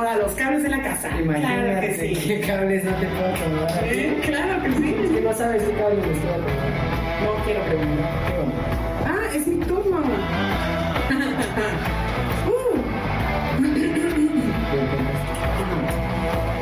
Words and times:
acomoda 0.00 0.16
los 0.16 0.32
cables 0.32 0.62
de 0.62 0.68
la 0.70 0.82
casa. 0.82 1.08
Imagínate 1.20 1.64
claro 1.64 1.80
que 1.80 1.94
sí. 1.94 2.14
qué 2.28 2.40
cables 2.40 2.84
no 2.84 2.90
te 2.92 3.06
puedo 3.06 3.34
acomodar. 3.34 3.84
Sí, 3.90 4.16
Claro 4.24 4.62
que 4.62 4.68
Es 4.68 4.74
sí. 4.76 5.14
que 5.14 5.20
no 5.20 5.32
sabes 5.34 5.62
qué 5.62 5.72
cables 5.74 6.06
me 6.06 6.12
estoy 6.12 6.30
acomodando. 6.30 6.70
No 7.24 7.44
quiero 7.44 7.60
preguntar. 7.64 8.10
Ah, 9.06 9.34
es 9.34 9.46
mi 9.46 9.56
turno. 9.64 10.00
Uh, 12.46 12.76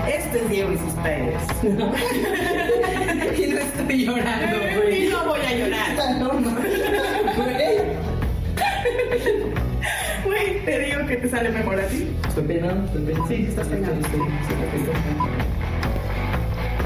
Este 0.08 0.38
es 0.38 0.48
Diego 0.50 0.72
y 0.72 0.78
sus 0.78 0.92
padres. 0.94 1.42
y 1.62 3.46
no 3.52 3.58
estoy 3.58 4.04
llorando, 4.06 4.56
güey. 4.82 5.06
Y 5.06 5.08
no 5.10 5.24
voy 5.26 5.40
a 5.40 5.54
llorar. 5.54 5.88
No. 6.18 6.28
Güey, 10.24 10.64
te 10.64 10.78
digo 10.80 11.06
que 11.06 11.16
te 11.16 11.28
sale 11.28 11.50
mejor 11.50 11.80
así. 11.80 12.14
Estoy 12.28 12.44
penando, 12.44 12.84
estoy 12.86 13.02
penando. 13.02 13.28
Sí, 13.28 13.46
estás 13.48 13.66
penando. 13.68 13.94
Estoy- 14.06 14.20
estoy- 14.20 14.64
estoy- 14.64 14.80
estoy- 14.80 14.94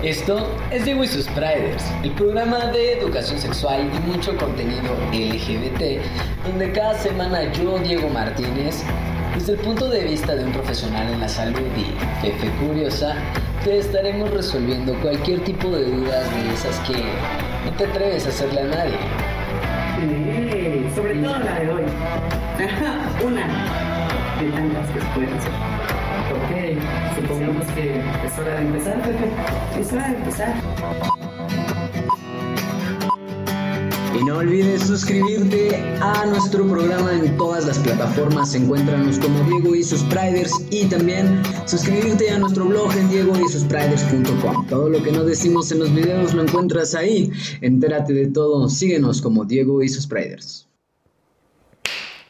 Esto 0.09 0.49
es 0.73 0.85
Diego 0.85 1.05
y 1.05 1.07
sus 1.07 1.29
Priders, 1.29 1.85
el 2.03 2.11
programa 2.13 2.67
de 2.67 2.99
educación 2.99 3.39
sexual 3.39 3.89
y 3.95 4.11
mucho 4.11 4.37
contenido 4.37 4.97
LGBT, 5.13 6.01
donde 6.45 6.73
cada 6.73 6.95
semana 6.99 7.53
yo, 7.53 7.79
Diego 7.79 8.09
Martínez, 8.09 8.83
desde 9.37 9.53
el 9.53 9.59
punto 9.61 9.89
de 9.89 10.03
vista 10.05 10.35
de 10.35 10.45
un 10.45 10.53
profesional 10.53 11.09
en 11.13 11.21
la 11.21 11.29
salud 11.29 11.61
y 11.77 11.85
jefe 12.27 12.49
curiosa, 12.67 13.15
te 13.63 13.79
estaremos 13.79 14.29
resolviendo 14.33 14.93
cualquier 15.01 15.45
tipo 15.45 15.71
de 15.71 15.85
dudas 15.85 16.25
de 16.35 16.53
esas 16.53 16.77
que 16.81 16.95
no 17.65 17.71
te 17.77 17.85
atreves 17.85 18.27
a 18.27 18.31
hacerle 18.31 18.63
a 18.63 18.65
nadie. 18.65 18.99
Sobre 20.95 21.15
todo 21.23 21.39
la 21.39 21.59
de 21.59 21.71
hoy. 21.71 21.83
Una 23.25 23.47
de 24.41 24.51
tantas 24.51 24.91
que 24.91 25.01
pueden 25.15 25.41
ser. 25.41 25.53
Ok, 26.33 26.53
supongamos 27.17 27.67
que 27.69 28.01
es 28.27 28.39
hora 28.39 28.55
de 28.57 28.63
empezar, 28.63 29.03
Pepe. 29.03 29.81
Es 29.81 29.93
hora 29.93 30.09
de 30.09 30.17
empezar. 30.17 30.55
Y 34.15 34.25
no 34.25 34.37
olvides 34.37 34.83
suscribirte 34.83 35.75
a 36.01 36.27
nuestro 36.27 36.67
programa 36.69 37.15
en 37.15 37.37
todas 37.39 37.67
las 37.67 37.79
plataformas. 37.79 38.55
Encuéntranos 38.55 39.19
como 39.19 39.43
Diego 39.45 39.75
y 39.75 39.83
sus 39.83 40.03
Priders 40.03 40.53
y 40.71 40.85
también 40.87 41.41
suscribirte 41.65 42.31
a 42.31 42.39
nuestro 42.39 42.67
blog 42.67 42.95
en 42.97 43.09
diegoysuspriders.com. 43.09 44.67
Todo 44.67 44.91
lo 44.91 45.03
que 45.03 45.13
no 45.13 45.25
decimos 45.25 45.73
en 45.73 45.79
los 45.79 45.95
videos 45.95 46.35
lo 46.35 46.43
encuentras 46.43 46.95
ahí. 46.95 47.31
Entérate 47.63 48.13
de 48.13 48.27
todo. 48.27 48.69
Síguenos 48.69 49.23
como 49.23 49.47
Diego 49.47 49.83
y 49.83 49.89
sus 49.89 50.07
Priders. 50.07 50.69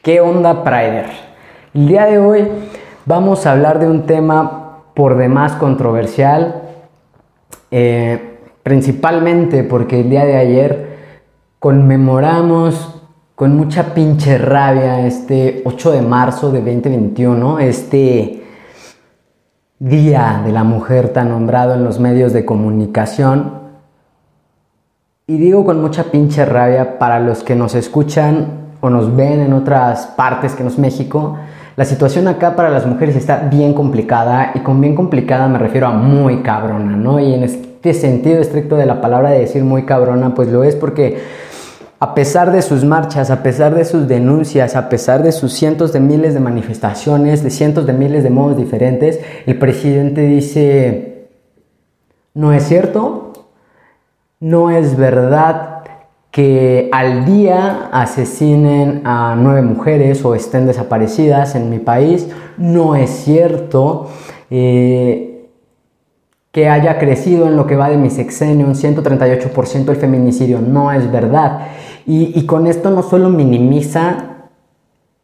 ¿Qué 0.03 0.19
onda, 0.19 0.65
Prider? 0.65 1.05
El 1.73 1.87
día 1.87 2.05
de 2.05 2.17
hoy 2.17 2.45
vamos 3.05 3.45
a 3.45 3.53
hablar 3.53 3.79
de 3.79 3.87
un 3.87 4.05
tema 4.05 4.83
por 4.93 5.15
demás 5.15 5.53
controversial, 5.53 6.61
eh, 7.71 8.37
principalmente 8.63 9.63
porque 9.63 10.01
el 10.01 10.09
día 10.09 10.25
de 10.25 10.35
ayer 10.35 10.97
conmemoramos 11.57 13.01
con 13.35 13.55
mucha 13.55 13.93
pinche 13.93 14.37
rabia 14.37 15.07
este 15.07 15.61
8 15.63 15.91
de 15.93 16.01
marzo 16.01 16.51
de 16.51 16.59
2021, 16.59 17.59
este 17.59 18.43
Día 19.79 20.41
de 20.43 20.51
la 20.51 20.65
Mujer 20.65 21.13
tan 21.13 21.29
nombrado 21.29 21.75
en 21.75 21.85
los 21.85 22.01
medios 22.01 22.33
de 22.33 22.43
comunicación. 22.43 23.53
Y 25.27 25.37
digo 25.37 25.63
con 25.63 25.79
mucha 25.79 26.11
pinche 26.11 26.43
rabia 26.43 26.99
para 26.99 27.21
los 27.21 27.45
que 27.45 27.55
nos 27.55 27.73
escuchan 27.73 28.62
o 28.83 28.89
nos 28.89 29.15
ven 29.15 29.39
en 29.39 29.53
otras 29.53 30.07
partes 30.07 30.55
que 30.55 30.63
no 30.63 30.69
es 30.69 30.77
México. 30.77 31.37
La 31.77 31.85
situación 31.85 32.27
acá 32.27 32.53
para 32.57 32.69
las 32.69 32.85
mujeres 32.85 33.15
está 33.15 33.37
bien 33.49 33.73
complicada 33.73 34.51
y 34.55 34.59
con 34.59 34.81
bien 34.81 34.93
complicada 34.93 35.47
me 35.47 35.57
refiero 35.57 35.87
a 35.87 35.93
muy 35.93 36.43
cabrona, 36.43 36.97
¿no? 36.97 37.17
Y 37.17 37.33
en 37.33 37.43
este 37.43 37.93
sentido 37.93 38.41
estricto 38.41 38.75
de 38.75 38.85
la 38.85 38.99
palabra 38.99 39.29
de 39.29 39.39
decir 39.39 39.63
muy 39.63 39.85
cabrona, 39.85 40.35
pues 40.35 40.49
lo 40.49 40.65
es 40.65 40.75
porque 40.75 41.23
a 42.01 42.13
pesar 42.13 42.51
de 42.51 42.61
sus 42.61 42.83
marchas, 42.83 43.31
a 43.31 43.41
pesar 43.41 43.73
de 43.73 43.85
sus 43.85 44.09
denuncias, 44.09 44.75
a 44.75 44.89
pesar 44.89 45.23
de 45.23 45.31
sus 45.31 45.53
cientos 45.53 45.93
de 45.93 46.01
miles 46.01 46.33
de 46.33 46.41
manifestaciones, 46.41 47.41
de 47.41 47.51
cientos 47.51 47.87
de 47.87 47.93
miles 47.93 48.21
de 48.23 48.31
modos 48.31 48.57
diferentes, 48.57 49.21
el 49.45 49.57
presidente 49.57 50.23
dice, 50.23 51.29
no 52.33 52.51
es 52.51 52.63
cierto, 52.63 53.31
no 54.41 54.71
es 54.71 54.97
verdad 54.97 55.72
que 56.33 56.89
al 56.91 57.25
día 57.25 57.89
asesinen 57.91 59.03
a 59.05 59.35
nueve 59.37 59.61
mujeres 59.61 60.25
o 60.25 60.33
estén 60.33 60.65
desaparecidas 60.65 61.53
en 61.53 61.69
mi 61.69 61.77
país. 61.77 62.27
No 62.57 62.95
es 62.95 63.11
cierto 63.11 64.09
eh, 64.49 65.47
que 66.51 66.69
haya 66.69 66.97
crecido 66.97 67.45
en 67.45 67.55
lo 67.55 67.67
que 67.67 67.75
va 67.75 67.91
de 67.91 67.97
mi 67.97 68.09
sexenio 68.09 68.65
un 68.65 68.73
138% 68.73 69.89
el 69.89 69.95
feminicidio. 69.95 70.59
No 70.59 70.91
es 70.91 71.11
verdad. 71.11 71.67
Y, 72.07 72.31
y 72.33 72.47
con 72.47 72.65
esto 72.65 72.89
no 72.89 73.03
solo 73.03 73.29
minimiza 73.29 74.49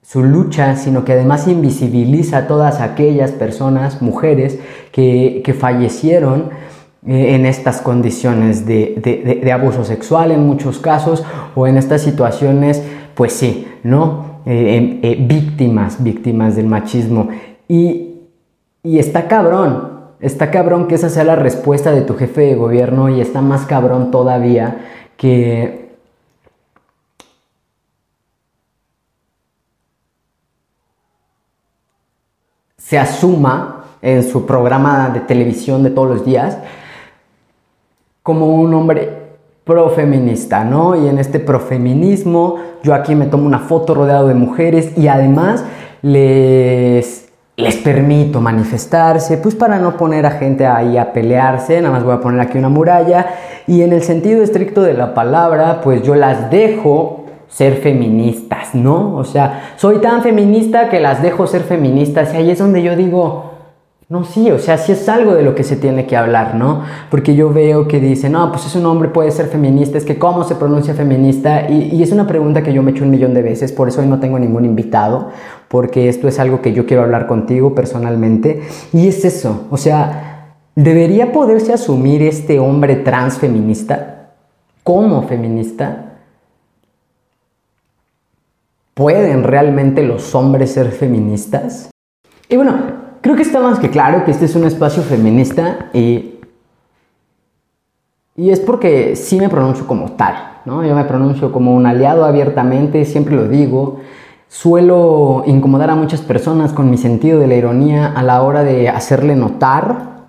su 0.04 0.22
lucha, 0.22 0.76
sino 0.76 1.06
que 1.06 1.14
además 1.14 1.48
invisibiliza 1.48 2.38
a 2.38 2.48
todas 2.48 2.82
aquellas 2.82 3.32
personas, 3.32 4.04
mujeres, 4.04 4.60
que, 4.92 5.42
que 5.44 5.56
fallecieron 5.56 6.52
en 7.06 7.46
estas 7.46 7.82
condiciones 7.82 8.66
de- 8.66 9.40
de 9.44 9.52
abuso 9.52 9.84
sexual 9.86 10.32
en 10.32 10.46
muchos 10.46 10.80
casos 10.80 11.24
o 11.56 11.66
en 11.66 11.78
estas 11.78 12.02
situaciones, 12.02 12.84
pues 13.16 13.34
sí, 13.34 13.68
¿no? 13.84 14.42
Eh, 14.46 14.76
em- 14.78 15.00
eh, 15.04 15.18
víctimas, 15.20 16.02
víctimas 16.04 16.56
del 16.56 16.66
machismo. 16.68 17.30
Y, 17.68 18.16
y 18.84 19.00
está 19.00 19.28
cabrón, 19.28 20.00
está 20.20 20.50
cabrón 20.52 20.88
que 20.88 20.96
esa 20.96 21.10
sea 21.10 21.24
la 21.24 21.36
respuesta 21.36 21.92
de 21.92 22.02
tu 22.02 22.16
jefe 22.16 22.42
de 22.42 22.56
gobierno 22.56 23.10
y 23.10 23.22
está 23.22 23.42
más 23.42 23.66
cabrón 23.66 24.12
todavía 24.12 24.80
que 25.18 25.90
se 32.78 32.98
asuma 32.98 33.84
en 34.02 34.24
su 34.24 34.46
programa 34.46 35.10
de 35.10 35.20
televisión 35.22 35.84
de 35.84 35.90
todos 35.90 36.08
los 36.10 36.26
días 36.26 36.58
como 38.24 38.48
un 38.48 38.74
hombre 38.74 39.20
profeminista, 39.64 40.64
¿no? 40.64 40.96
Y 40.96 41.08
en 41.08 41.20
este 41.20 41.40
profeminismo 41.40 42.56
yo 42.82 42.94
aquí 42.94 43.14
me 43.16 43.28
tomo 43.28 43.46
una 43.46 43.60
foto 43.60 43.94
rodeado 43.94 44.28
de 44.28 44.34
mujeres 44.34 44.98
y 44.98 45.08
además 45.08 45.64
les, 46.02 47.30
les 47.56 47.76
permito 47.78 48.42
manifestarse, 48.42 49.38
pues 49.38 49.54
para 49.54 49.78
no 49.78 49.96
poner 49.98 50.26
a 50.26 50.32
gente 50.32 50.66
ahí 50.66 50.98
a 50.98 51.14
pelearse, 51.14 51.82
nada 51.82 51.94
más 51.94 52.04
voy 52.04 52.14
a 52.14 52.20
poner 52.20 52.40
aquí 52.40 52.58
una 52.58 52.70
muralla 52.70 53.28
y 53.68 53.84
en 53.84 53.94
el 53.94 54.02
sentido 54.02 54.42
estricto 54.42 54.82
de 54.82 54.94
la 54.94 55.14
palabra, 55.14 55.82
pues 55.82 56.02
yo 56.02 56.16
las 56.16 56.50
dejo 56.50 57.26
ser 57.48 57.76
feministas, 57.76 58.74
¿no? 58.74 59.16
O 59.16 59.24
sea, 59.24 59.74
soy 59.76 59.98
tan 59.98 60.24
feminista 60.24 60.90
que 60.90 61.00
las 61.00 61.22
dejo 61.22 61.48
ser 61.48 61.62
feministas 61.62 62.34
y 62.34 62.38
ahí 62.38 62.52
es 62.52 62.60
donde 62.60 62.82
yo 62.82 62.96
digo, 62.96 63.59
no, 64.10 64.24
sí, 64.24 64.50
o 64.50 64.58
sea, 64.58 64.80
sí 64.80 64.94
es 64.94 65.08
algo 65.08 65.36
de 65.36 65.44
lo 65.44 65.54
que 65.54 65.64
se 65.64 65.76
tiene 65.76 66.08
que 66.08 66.18
hablar, 66.18 66.56
¿no? 66.56 66.82
Porque 67.12 67.36
yo 67.36 67.54
veo 67.54 67.88
que 67.88 68.00
dicen, 68.00 68.32
no, 68.32 68.52
pues 68.52 68.66
es 68.66 68.76
un 68.76 68.88
hombre, 68.88 69.10
puede 69.10 69.30
ser 69.30 69.46
feminista, 69.50 70.00
es 70.00 70.04
que 70.04 70.18
cómo 70.18 70.44
se 70.44 70.56
pronuncia 70.56 70.96
feminista, 70.96 71.70
y, 71.70 71.96
y 71.96 72.02
es 72.02 72.12
una 72.12 72.26
pregunta 72.26 72.64
que 72.64 72.74
yo 72.74 72.82
me 72.82 72.90
he 72.90 72.94
hecho 72.96 73.04
un 73.04 73.12
millón 73.12 73.36
de 73.36 73.44
veces, 73.44 73.72
por 73.72 73.88
eso 73.88 74.02
hoy 74.02 74.08
no 74.08 74.20
tengo 74.20 74.40
ningún 74.40 74.66
invitado, 74.66 75.30
porque 75.68 76.10
esto 76.10 76.28
es 76.28 76.40
algo 76.40 76.60
que 76.60 76.74
yo 76.74 76.88
quiero 76.88 77.04
hablar 77.04 77.28
contigo 77.28 77.76
personalmente, 77.76 78.64
y 78.92 79.08
es 79.08 79.24
eso, 79.26 79.68
o 79.70 79.78
sea, 79.78 80.56
¿debería 80.74 81.32
poderse 81.32 81.72
asumir 81.72 82.24
este 82.24 82.58
hombre 82.58 82.96
trans 82.96 83.38
feminista 83.38 84.32
como 84.84 85.22
feminista? 85.28 86.16
¿Pueden 88.96 89.44
realmente 89.44 90.02
los 90.02 90.34
hombres 90.34 90.72
ser 90.72 90.90
feministas? 90.90 91.92
Y 92.50 92.56
bueno, 92.56 93.09
creo 93.22 93.36
que 93.36 93.42
está 93.42 93.60
más 93.60 93.80
que 93.80 93.90
claro 93.90 94.26
que 94.26 94.32
este 94.32 94.46
es 94.46 94.56
un 94.56 94.66
espacio 94.66 95.04
feminista 95.04 95.90
y, 95.94 96.36
y 98.36 98.50
es 98.52 98.60
porque 98.60 99.16
sí 99.16 99.38
me 99.38 99.50
pronuncio 99.50 99.86
como 99.88 100.14
tal, 100.14 100.36
¿no? 100.66 100.86
Yo 100.86 100.96
me 100.96 101.04
pronuncio 101.06 101.52
como 101.52 101.76
un 101.76 101.86
aliado 101.86 102.26
abiertamente, 102.26 103.06
siempre 103.06 103.36
lo 103.36 103.48
digo. 103.48 104.00
Suelo 104.48 105.44
incomodar 105.46 105.92
a 105.92 105.96
muchas 105.96 106.22
personas 106.22 106.74
con 106.74 106.90
mi 106.90 106.98
sentido 106.98 107.40
de 107.40 107.48
la 107.48 107.56
ironía 107.56 108.08
a 108.08 108.24
la 108.24 108.42
hora 108.42 108.64
de 108.64 108.90
hacerle 108.90 109.36
notar 109.36 110.20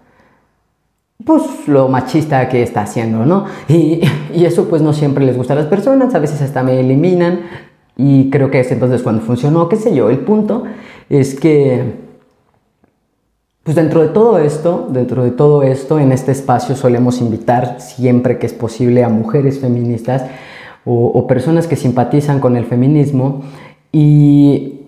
pues 1.24 1.68
lo 1.68 1.88
machista 1.88 2.48
que 2.48 2.62
está 2.62 2.82
haciendo, 2.82 3.26
¿no? 3.26 3.44
Y, 3.68 4.00
y 4.34 4.44
eso 4.44 4.68
pues 4.68 4.82
no 4.82 4.92
siempre 4.92 5.24
les 5.24 5.36
gusta 5.36 5.52
a 5.52 5.56
las 5.56 5.66
personas, 5.66 6.14
a 6.14 6.18
veces 6.18 6.40
hasta 6.42 6.62
me 6.62 6.80
eliminan 6.80 7.40
y 7.96 8.30
creo 8.30 8.50
que 8.50 8.60
es 8.60 8.72
entonces 8.72 9.02
cuando 9.02 9.22
funcionó, 9.22 9.68
qué 9.68 9.76
sé 9.76 9.94
yo, 9.94 10.08
el 10.08 10.20
punto 10.20 10.64
es 11.08 11.38
que 11.38 12.09
pues 13.62 13.76
dentro 13.76 14.00
de 14.00 14.08
todo 14.08 14.38
esto, 14.38 14.88
dentro 14.90 15.22
de 15.22 15.30
todo 15.32 15.62
esto, 15.62 15.98
en 15.98 16.12
este 16.12 16.32
espacio 16.32 16.76
solemos 16.76 17.20
invitar 17.20 17.80
siempre 17.80 18.38
que 18.38 18.46
es 18.46 18.54
posible 18.54 19.04
a 19.04 19.08
mujeres 19.08 19.60
feministas 19.60 20.24
o, 20.84 21.26
personas 21.26 21.66
que 21.66 21.76
simpatizan 21.76 22.40
con 22.40 22.56
el 22.56 22.64
feminismo 22.64 23.42
y 23.92 24.86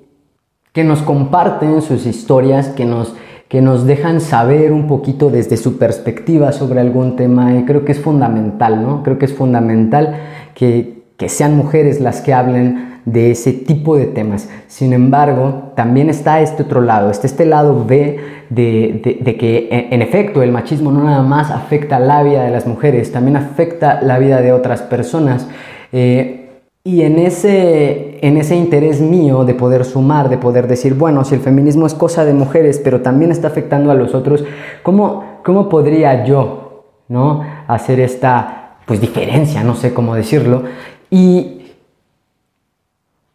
que 0.73 0.85
nos 0.85 1.03
comparten 1.03 1.83
sus 1.83 2.07
historias, 2.07 2.69
que 2.69 2.87
nos, 2.87 3.15
que 3.49 3.61
nos 3.61 3.85
dejan 3.85 4.23
saber 4.23 4.73
un 4.73 4.87
poquito 4.87 5.29
desde 5.29 5.59
su 5.59 5.77
perspectiva 5.77 6.51
sobre 6.53 6.81
algún 6.81 7.15
tema 7.15 7.55
y 7.55 7.65
creo 7.67 7.85
que 7.85 7.93
es 7.93 8.01
fundamental, 8.01 8.83
¿no? 8.83 9.03
Creo 9.03 9.19
que 9.19 9.27
es 9.27 9.35
fundamental 9.35 10.17
que, 10.55 11.03
que 11.19 11.29
sean 11.29 11.57
mujeres 11.57 12.01
las 12.01 12.23
que 12.23 12.33
hablen 12.33 12.92
de 13.04 13.31
ese 13.31 13.52
tipo 13.52 13.96
de 13.96 14.06
temas. 14.06 14.49
Sin 14.69 14.93
embargo, 14.93 15.72
también 15.75 16.10
está 16.10 16.40
este 16.40 16.62
otro 16.62 16.81
lado, 16.81 17.10
está 17.10 17.26
este 17.26 17.46
lado 17.46 17.84
B 17.84 18.19
de, 18.50 19.19
de, 19.22 19.37
que 19.37 19.88
en 19.90 20.02
efecto 20.02 20.43
el 20.43 20.52
machismo 20.52 20.93
no 20.93 21.04
nada 21.04 21.22
más 21.22 21.50
afecta 21.50 21.99
la 21.99 22.22
vida 22.22 22.44
de 22.44 22.50
las 22.50 22.66
mujeres, 22.66 23.12
también 23.12 23.37
afecta 23.37 24.02
la 24.02 24.19
vida 24.19 24.40
de 24.40 24.52
otras 24.52 24.82
personas. 24.82 25.49
Eh, 25.93 26.38
y 26.84 27.02
en 27.02 27.19
ese, 27.19 28.19
en 28.26 28.37
ese 28.37 28.56
interés 28.56 29.00
mío 29.00 29.44
de 29.44 29.54
poder 29.54 29.84
sumar, 29.84 30.28
de 30.28 30.37
poder 30.37 30.66
decir, 30.66 30.94
bueno, 30.94 31.25
si 31.25 31.37
el 31.37 31.40
feminismo 31.40 31.87
es 31.87 31.94
cosa 31.94 32.25
de 32.25 32.34
mujeres, 32.34 32.81
pero 32.82 33.02
también 33.02 33.31
está 33.31 33.49
afectando 33.49 33.93
a 33.93 33.94
los 33.94 34.16
otros, 34.16 34.44
¿cómo, 34.82 35.38
cómo 35.44 35.69
podría 35.69 36.25
yo 36.25 36.84
¿no? 37.08 37.44
hacer 37.69 38.00
esta 38.00 38.78
pues, 38.84 39.00
diferencia? 39.00 39.62
No 39.62 39.76
sé 39.76 39.94
cómo 39.94 40.16
decirlo. 40.16 40.64
Y, 41.08 41.62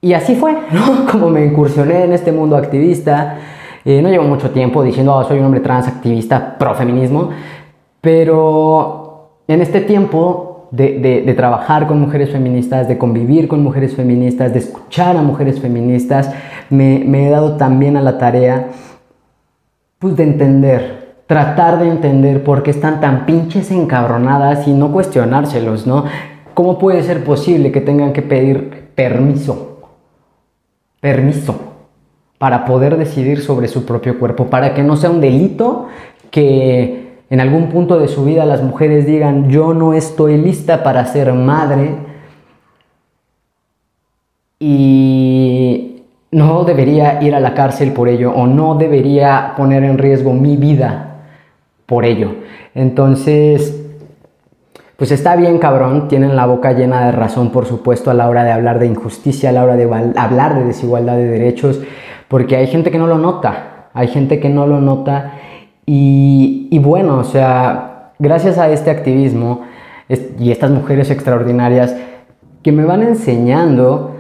y 0.01 0.13
así 0.13 0.35
fue, 0.35 0.53
¿no? 0.71 1.11
Como 1.11 1.29
me 1.29 1.45
incursioné 1.45 2.03
en 2.03 2.13
este 2.13 2.31
mundo 2.31 2.55
activista. 2.55 3.37
Eh, 3.85 4.01
no 4.01 4.09
llevo 4.09 4.25
mucho 4.25 4.51
tiempo 4.51 4.83
diciendo, 4.83 5.15
oh, 5.15 5.23
soy 5.23 5.39
un 5.39 5.45
hombre 5.45 5.61
trans 5.61 5.87
activista 5.87 6.57
pro 6.57 6.75
feminismo, 6.75 7.29
pero 8.01 9.29
en 9.47 9.61
este 9.61 9.79
tiempo 9.81 10.67
de, 10.71 11.33
trabajar 11.35 11.87
con 11.87 11.99
mujeres 11.99 12.31
feministas, 12.31 12.87
de 12.87 12.97
convivir 12.97 13.47
con 13.47 13.63
mujeres 13.63 13.95
feministas, 13.95 14.53
de 14.53 14.59
escuchar 14.59 15.15
a 15.15 15.21
mujeres 15.21 15.59
feministas, 15.59 16.31
me, 16.69 17.27
he 17.27 17.29
dado 17.29 17.55
también 17.55 17.95
a 17.95 18.01
la 18.01 18.17
tarea 18.17 18.69
pues, 19.99 20.17
de 20.17 20.23
entender, 20.23 21.15
tratar 21.27 21.79
de 21.79 21.89
entender 21.89 22.43
por 22.43 22.63
qué 22.63 22.71
están 22.71 22.99
tan 22.99 23.25
pinches 23.25 23.71
encabronadas 23.71 24.67
y 24.67 24.73
no 24.73 24.91
cuestionárselos, 24.91 25.87
¿no? 25.87 26.05
¿Cómo 26.53 26.77
puede 26.79 27.03
ser 27.03 27.23
posible 27.23 27.71
que 27.71 27.81
tengan 27.81 28.13
que 28.13 28.21
pedir 28.21 28.89
permiso? 28.95 29.66
Permiso 30.99 31.67
para 32.37 32.65
poder 32.65 32.97
decidir 32.97 33.41
sobre 33.41 33.67
su 33.67 33.85
propio 33.85 34.19
cuerpo, 34.19 34.47
para 34.47 34.73
que 34.73 34.83
no 34.83 34.95
sea 34.95 35.09
un 35.09 35.21
delito 35.21 35.87
que 36.29 37.07
en 37.29 37.39
algún 37.39 37.69
punto 37.69 37.99
de 37.99 38.07
su 38.07 38.23
vida 38.23 38.45
las 38.45 38.61
mujeres 38.61 39.05
digan, 39.05 39.49
yo 39.49 39.73
no 39.73 39.93
estoy 39.93 40.37
lista 40.37 40.83
para 40.83 41.05
ser 41.05 41.33
madre 41.33 41.95
y 44.59 46.03
no 46.31 46.63
debería 46.63 47.21
ir 47.21 47.35
a 47.35 47.39
la 47.39 47.53
cárcel 47.53 47.91
por 47.91 48.07
ello 48.07 48.31
o 48.31 48.47
no 48.47 48.75
debería 48.75 49.53
poner 49.57 49.83
en 49.83 49.97
riesgo 49.97 50.33
mi 50.33 50.57
vida 50.57 51.23
por 51.85 52.05
ello. 52.05 52.35
Entonces, 52.75 53.86
pues 54.97 55.11
está 55.11 55.35
bien 55.35 55.59
cabrón, 55.59 56.07
tienen 56.07 56.35
la 56.35 56.47
boca 56.47 56.73
llena 56.73 57.05
de 57.05 57.11
razón, 57.11 57.51
por 57.51 57.67
supuesto, 57.67 58.09
a 58.09 58.15
la 58.15 58.27
hora 58.27 58.43
de 58.43 58.51
hablar 58.51 58.79
de 58.79 58.87
injusticia, 58.87 59.51
a 59.51 59.53
la 59.53 59.63
hora 59.63 59.75
de 59.75 59.83
hablar 60.15 60.55
de 60.55 60.65
desigualdad 60.65 61.15
de 61.15 61.27
derechos, 61.27 61.79
porque 62.27 62.55
hay 62.55 62.65
gente 62.65 62.89
que 62.89 62.97
no 62.97 63.05
lo 63.05 63.19
nota, 63.19 63.89
hay 63.93 64.07
gente 64.07 64.39
que 64.39 64.49
no 64.49 64.65
lo 64.65 64.81
nota 64.81 65.33
y, 65.85 66.77
bueno, 66.79 67.19
o 67.19 67.23
sea, 67.23 68.11
gracias 68.19 68.57
a 68.57 68.69
este 68.69 68.89
activismo 68.89 69.61
y 70.39 70.51
estas 70.51 70.71
mujeres 70.71 71.11
extraordinarias 71.11 71.95
que 72.63 72.71
me 72.71 72.83
van 72.83 73.03
enseñando, 73.03 74.15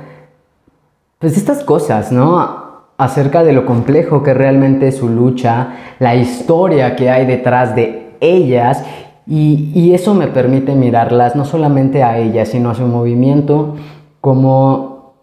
pues 1.17 1.35
estas 1.35 1.63
cosas, 1.63 2.11
¿no? 2.11 2.67
Acerca 2.97 3.43
de 3.43 3.51
lo 3.51 3.65
complejo 3.65 4.23
que 4.23 4.33
realmente 4.33 4.89
es 4.89 4.97
su 4.97 5.09
lucha, 5.09 5.69
la 5.99 6.15
historia 6.15 6.95
que 6.95 7.09
hay 7.09 7.25
detrás 7.25 7.75
de 7.75 8.15
ellas 8.21 8.83
y, 9.27 9.71
y, 9.75 9.93
eso 9.93 10.13
me 10.13 10.27
permite 10.27 10.73
mirarlas 10.73 11.35
no 11.35 11.43
solamente 11.45 12.03
a 12.03 12.17
ellas, 12.17 12.49
sino 12.49 12.69
a 12.69 12.75
su 12.75 12.85
movimiento 12.87 13.75
como 14.21 15.13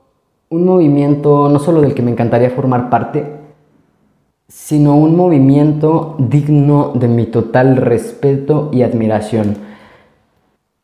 un 0.50 0.64
movimiento 0.64 1.48
no 1.48 1.58
solo 1.58 1.80
del 1.80 1.94
que 1.94 2.02
me 2.02 2.10
encantaría 2.10 2.50
formar 2.50 2.90
parte, 2.90 3.44
sino 4.48 4.94
un 4.94 5.16
movimiento 5.16 6.16
digno 6.18 6.92
de 6.94 7.08
mi 7.08 7.26
total 7.26 7.76
respeto 7.76 8.70
y 8.72 8.82
admiración. 8.82 9.56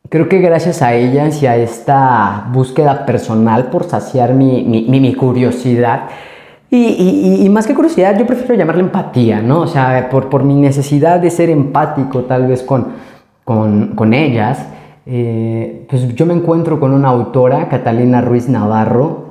Creo 0.08 0.28
que 0.28 0.38
gracias 0.40 0.82
a 0.82 0.94
ellas 0.94 1.40
y 1.40 1.46
a 1.46 1.56
esta 1.56 2.49
búsqueda 2.52 3.06
personal 3.06 3.66
por 3.66 3.84
saciar 3.84 4.34
mi, 4.34 5.14
curiosidad, 5.14 6.08
y, 6.69 7.49
más 7.50 7.66
que 7.66 7.75
curiosidad, 7.75 8.19
yo 8.19 8.26
prefiero 8.26 8.55
llamarla 8.55 8.82
empatía, 8.82 9.40
¿no? 9.40 9.61
O 9.61 9.66
sea, 9.66 10.08
por, 10.08 10.43
mi 10.43 10.55
necesidad 10.55 11.20
de 11.20 11.31
ser 11.31 11.49
empático 11.50 12.23
tal 12.23 12.49
vez 12.49 12.62
con, 12.62 12.88
con, 13.97 14.14
ellas, 14.14 14.64
eh, 15.06 15.85
pues 15.91 16.14
yo 16.14 16.25
me 16.25 16.35
encuentro 16.35 16.79
con 16.79 16.93
una 16.93 17.08
autora, 17.08 17.69
Catalina 17.69 18.20
Ruiz 18.20 18.49
Navarro, 18.49 19.25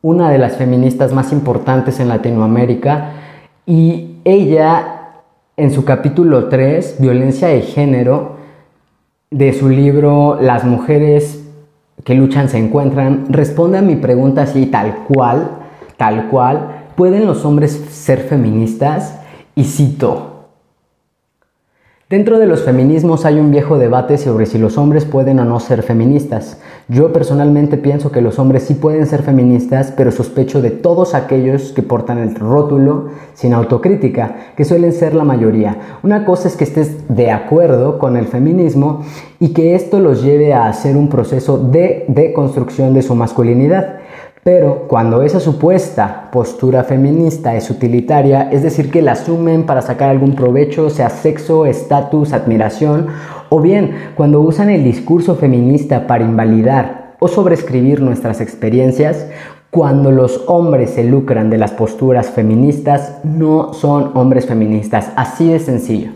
una 0.00 0.28
de 0.28 0.38
las 0.38 0.56
feministas 0.56 1.12
más 1.12 1.32
importantes 1.32 2.00
en 2.00 2.08
Latinoamérica, 2.08 3.12
y 3.64 4.16
ella, 4.24 5.20
en 5.56 5.70
su 5.70 5.84
capítulo 5.84 6.48
3, 6.48 6.96
Violencia 6.98 7.46
de 7.46 7.62
Género, 7.62 8.38
de 9.30 9.52
su 9.52 9.68
libro 9.68 10.38
Las 10.40 10.64
mujeres 10.64 11.44
que 12.02 12.16
luchan 12.16 12.48
se 12.48 12.58
encuentran, 12.58 13.26
responde 13.28 13.78
a 13.78 13.82
mi 13.82 13.94
pregunta 13.94 14.42
así, 14.42 14.66
tal 14.66 15.04
cual, 15.06 15.48
tal 15.96 16.26
cual, 16.26 16.86
¿pueden 16.96 17.24
los 17.24 17.44
hombres 17.44 17.70
ser 17.70 18.18
feministas? 18.18 19.20
Y 19.54 19.62
cito, 19.62 20.31
Dentro 22.12 22.38
de 22.38 22.46
los 22.46 22.60
feminismos 22.60 23.24
hay 23.24 23.40
un 23.40 23.50
viejo 23.50 23.78
debate 23.78 24.18
sobre 24.18 24.44
si 24.44 24.58
los 24.58 24.76
hombres 24.76 25.06
pueden 25.06 25.38
o 25.38 25.46
no 25.46 25.58
ser 25.60 25.82
feministas. 25.82 26.60
Yo 26.86 27.10
personalmente 27.10 27.78
pienso 27.78 28.12
que 28.12 28.20
los 28.20 28.38
hombres 28.38 28.64
sí 28.64 28.74
pueden 28.74 29.06
ser 29.06 29.22
feministas, 29.22 29.94
pero 29.96 30.12
sospecho 30.12 30.60
de 30.60 30.68
todos 30.72 31.14
aquellos 31.14 31.72
que 31.72 31.80
portan 31.80 32.18
el 32.18 32.34
rótulo 32.34 33.08
sin 33.32 33.54
autocrítica, 33.54 34.36
que 34.58 34.66
suelen 34.66 34.92
ser 34.92 35.14
la 35.14 35.24
mayoría. 35.24 35.78
Una 36.02 36.26
cosa 36.26 36.48
es 36.48 36.56
que 36.58 36.64
estés 36.64 37.08
de 37.08 37.30
acuerdo 37.30 37.98
con 37.98 38.18
el 38.18 38.26
feminismo 38.26 39.00
y 39.40 39.54
que 39.54 39.74
esto 39.74 39.98
los 39.98 40.22
lleve 40.22 40.52
a 40.52 40.66
hacer 40.66 40.98
un 40.98 41.08
proceso 41.08 41.56
de 41.56 42.04
deconstrucción 42.08 42.92
de 42.92 43.00
su 43.00 43.14
masculinidad. 43.14 44.01
Pero 44.44 44.88
cuando 44.88 45.22
esa 45.22 45.38
supuesta 45.38 46.28
postura 46.32 46.82
feminista 46.82 47.54
es 47.54 47.70
utilitaria, 47.70 48.50
es 48.50 48.64
decir, 48.64 48.90
que 48.90 49.00
la 49.00 49.12
asumen 49.12 49.66
para 49.66 49.82
sacar 49.82 50.10
algún 50.10 50.34
provecho, 50.34 50.90
sea 50.90 51.10
sexo, 51.10 51.64
estatus, 51.64 52.32
admiración, 52.32 53.06
o 53.50 53.60
bien 53.60 53.94
cuando 54.16 54.40
usan 54.40 54.68
el 54.68 54.82
discurso 54.82 55.36
feminista 55.36 56.08
para 56.08 56.24
invalidar 56.24 57.14
o 57.20 57.28
sobreescribir 57.28 58.00
nuestras 58.00 58.40
experiencias, 58.40 59.28
cuando 59.70 60.10
los 60.10 60.42
hombres 60.48 60.90
se 60.90 61.04
lucran 61.04 61.48
de 61.48 61.58
las 61.58 61.70
posturas 61.70 62.30
feministas, 62.30 63.20
no 63.22 63.72
son 63.72 64.10
hombres 64.14 64.46
feministas, 64.46 65.12
así 65.14 65.52
de 65.52 65.60
sencillo. 65.60 66.10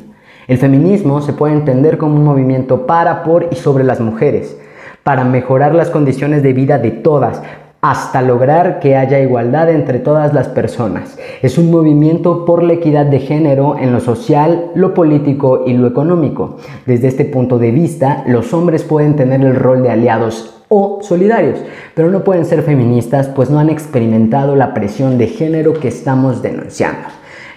El 0.48 0.58
feminismo 0.58 1.20
se 1.20 1.32
puede 1.32 1.54
entender 1.54 1.96
como 1.96 2.16
un 2.16 2.24
movimiento 2.24 2.86
para, 2.86 3.22
por 3.22 3.46
y 3.52 3.54
sobre 3.54 3.84
las 3.84 4.00
mujeres, 4.00 4.58
para 5.04 5.22
mejorar 5.22 5.76
las 5.76 5.90
condiciones 5.90 6.42
de 6.42 6.52
vida 6.52 6.78
de 6.78 6.90
todas, 6.90 7.40
hasta 7.90 8.20
lograr 8.20 8.80
que 8.80 8.96
haya 8.96 9.20
igualdad 9.20 9.70
entre 9.70 10.00
todas 10.00 10.34
las 10.34 10.48
personas. 10.48 11.16
Es 11.40 11.56
un 11.56 11.70
movimiento 11.70 12.44
por 12.44 12.64
la 12.64 12.72
equidad 12.72 13.06
de 13.06 13.20
género 13.20 13.78
en 13.78 13.92
lo 13.92 14.00
social, 14.00 14.72
lo 14.74 14.92
político 14.92 15.62
y 15.66 15.72
lo 15.72 15.86
económico. 15.86 16.56
Desde 16.84 17.06
este 17.06 17.24
punto 17.24 17.60
de 17.60 17.70
vista, 17.70 18.24
los 18.26 18.52
hombres 18.52 18.82
pueden 18.82 19.14
tener 19.14 19.40
el 19.40 19.54
rol 19.54 19.84
de 19.84 19.90
aliados 19.90 20.64
o 20.68 20.98
solidarios, 21.00 21.60
pero 21.94 22.10
no 22.10 22.24
pueden 22.24 22.44
ser 22.44 22.62
feministas 22.62 23.28
pues 23.28 23.50
no 23.50 23.60
han 23.60 23.70
experimentado 23.70 24.56
la 24.56 24.74
presión 24.74 25.16
de 25.16 25.28
género 25.28 25.74
que 25.74 25.86
estamos 25.86 26.42
denunciando. 26.42 27.06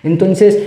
Entonces, 0.03 0.59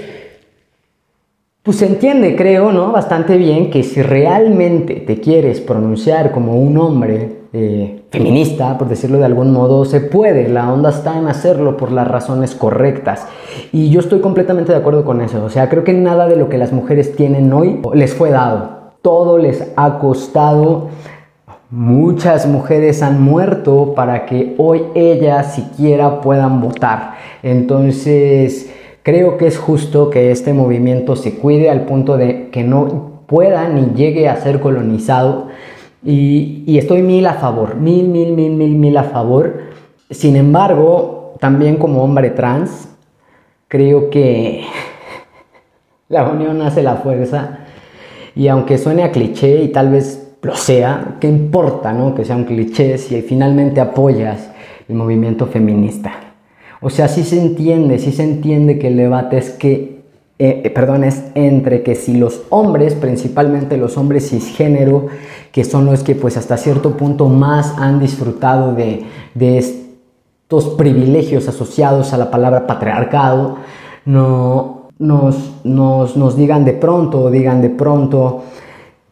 pues 1.62 1.76
se 1.76 1.87
entiende, 1.87 2.35
creo, 2.35 2.73
¿no? 2.73 2.90
Bastante 2.90 3.37
bien 3.37 3.71
que 3.71 3.85
si 3.85 4.02
realmente 4.02 4.95
te 4.97 5.21
quieres 5.21 5.61
pronunciar 5.61 6.33
como 6.33 6.57
un 6.57 6.76
hombre 6.78 7.42
eh, 7.55 8.05
feminista, 8.11 8.79
por 8.79 8.89
decirlo 8.89 9.19
de 9.19 9.27
algún 9.27 9.53
modo, 9.53 9.85
se 9.85 10.01
puede. 10.01 10.49
La 10.49 10.73
onda 10.73 10.89
está 10.89 11.19
en 11.19 11.27
hacerlo 11.29 11.77
por 11.77 11.93
las 11.93 12.09
razones 12.09 12.55
correctas. 12.55 13.27
Y 13.73 13.91
yo 13.91 14.01
estoy 14.01 14.21
completamente 14.21 14.73
de 14.73 14.79
acuerdo 14.79 15.05
con 15.05 15.21
eso. 15.21 15.45
O 15.45 15.51
sea, 15.51 15.69
creo 15.69 15.85
que 15.85 15.93
nada 15.93 16.29
de 16.29 16.37
lo 16.37 16.49
que 16.49 16.57
las 16.57 16.73
mujeres 16.73 17.15
tienen 17.15 17.53
hoy 17.53 17.81
les 17.93 18.15
fue 18.15 18.31
dado. 18.31 18.93
Todo 19.03 19.37
les 19.37 19.71
ha 19.77 19.99
costado. 19.99 20.89
Muchas 21.69 22.47
mujeres 22.47 23.03
han 23.03 23.23
muerto 23.23 23.93
para 23.95 24.25
que 24.25 24.55
hoy 24.57 24.85
ellas 24.95 25.55
siquiera 25.55 26.23
puedan 26.23 26.63
votar. 26.63 27.17
Entonces, 27.43 28.73
creo 29.03 29.37
que 29.37 29.47
es 29.47 29.59
justo 29.59 30.09
que 30.09 30.31
este 30.31 30.55
movimiento 30.55 31.17
se 31.17 31.37
cuide 31.37 31.69
al 31.69 31.83
punto 31.83 32.17
de 32.17 32.49
que 32.51 32.65
no 32.65 33.13
pueda 33.27 33.69
ni 33.69 33.95
llegue 33.95 34.29
a 34.29 34.37
ser 34.37 34.61
colonizado 34.61 35.49
y, 36.05 36.79
estoy 36.79 37.03
mil 37.03 37.27
a 37.27 37.35
favor, 37.35 37.77
mil, 37.77 38.09
mil, 38.09 38.33
mil, 38.33 38.53
mil, 38.53 38.75
mil 38.77 38.97
a 38.97 39.05
favor. 39.05 39.61
Sin 40.11 40.37
embargo, 40.37 41.35
también 41.41 41.77
como 41.77 42.03
hombre 42.03 42.31
trans, 42.31 42.89
creo 43.69 44.11
que 44.11 44.65
La 46.13 46.29
unión 46.29 46.61
hace 46.61 46.83
la 46.83 46.97
fuerza. 46.97 47.61
Y 48.35 48.49
aunque 48.49 48.77
suene 48.77 49.03
a 49.03 49.13
cliché 49.13 49.63
y 49.63 49.69
tal 49.69 49.91
vez 49.91 50.37
lo 50.43 50.55
sea, 50.55 51.17
¿qué 51.21 51.27
importa, 51.27 51.95
no? 51.95 52.15
Que 52.15 52.27
sea 52.27 52.37
un 52.37 52.45
cliché 52.45 52.99
si 52.99 53.23
finalmente 53.23 53.81
apoyas 53.81 54.51
el 54.91 54.95
movimiento 54.95 55.47
feminista. 55.47 56.13
O 56.83 56.91
sea, 56.91 57.09
sí 57.09 57.23
se 57.23 57.41
entiende, 57.41 57.99
sí 57.99 58.13
se 58.13 58.25
entiende 58.25 58.79
que 58.79 58.89
el 58.89 58.99
debate 58.99 59.39
es 59.39 59.53
que, 59.53 60.02
eh, 60.45 60.63
eh, 60.65 60.71
perdón, 60.71 61.05
es 61.05 61.23
entre 61.37 61.85
que 61.85 61.95
si 61.95 62.17
los 62.17 62.43
hombres, 62.51 62.95
principalmente 62.95 63.77
los 63.77 63.97
hombres 63.97 64.31
cisgénero, 64.31 65.07
que 65.53 65.63
son 65.63 65.87
los 65.87 66.03
que 66.03 66.17
pues 66.17 66.37
hasta 66.37 66.57
cierto 66.57 66.97
punto 66.97 67.29
más 67.29 67.79
han 67.79 68.01
disfrutado 68.01 68.75
de, 68.75 69.05
estos 69.57 70.71
privilegios 70.71 71.47
asociados 71.47 72.13
a 72.13 72.19
la 72.19 72.33
palabra 72.33 72.67
patriarcado, 72.67 73.59
no, 74.05 74.89
nos 74.99 76.37
digan 76.37 76.65
de 76.65 76.73
pronto, 76.73 77.31
digan 77.31 77.63
de 77.63 77.71
pronto, 77.71 78.43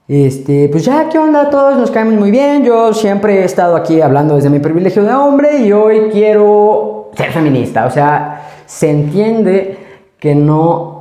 este, 0.08 0.68
pues 0.68 0.84
ya, 0.84 1.08
¿qué 1.08 1.16
onda? 1.16 1.48
Todos 1.48 1.78
nos 1.78 1.92
caemos 1.92 2.14
muy 2.14 2.32
bien. 2.32 2.64
Yo 2.64 2.92
siempre 2.92 3.42
he 3.42 3.44
estado 3.44 3.76
aquí 3.76 4.00
hablando 4.00 4.34
desde 4.34 4.50
mi 4.50 4.58
privilegio 4.58 5.04
de 5.04 5.14
hombre 5.14 5.58
y 5.58 5.70
hoy 5.70 6.08
quiero 6.10 7.12
ser 7.14 7.30
feminista. 7.30 7.86
O 7.86 7.90
sea, 7.92 8.48
se 8.66 8.90
entiende 8.90 9.78
que 10.18 10.34
no, 10.34 10.99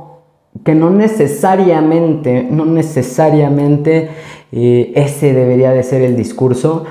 que 0.64 0.74
no 0.74 0.90
necesariamente, 0.90 2.46
no 2.50 2.66
necesariamente 2.66 4.10
eh, 4.52 4.92
ese 4.94 5.32
debería 5.32 5.70
de 5.70 5.82
ser 5.82 6.02
el 6.02 6.16
discurso. 6.16 6.84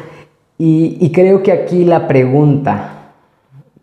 Y, 0.58 0.98
y 1.00 1.12
creo 1.12 1.44
que 1.44 1.52
aquí 1.52 1.86
la 1.86 2.08
pregunta, 2.08 2.99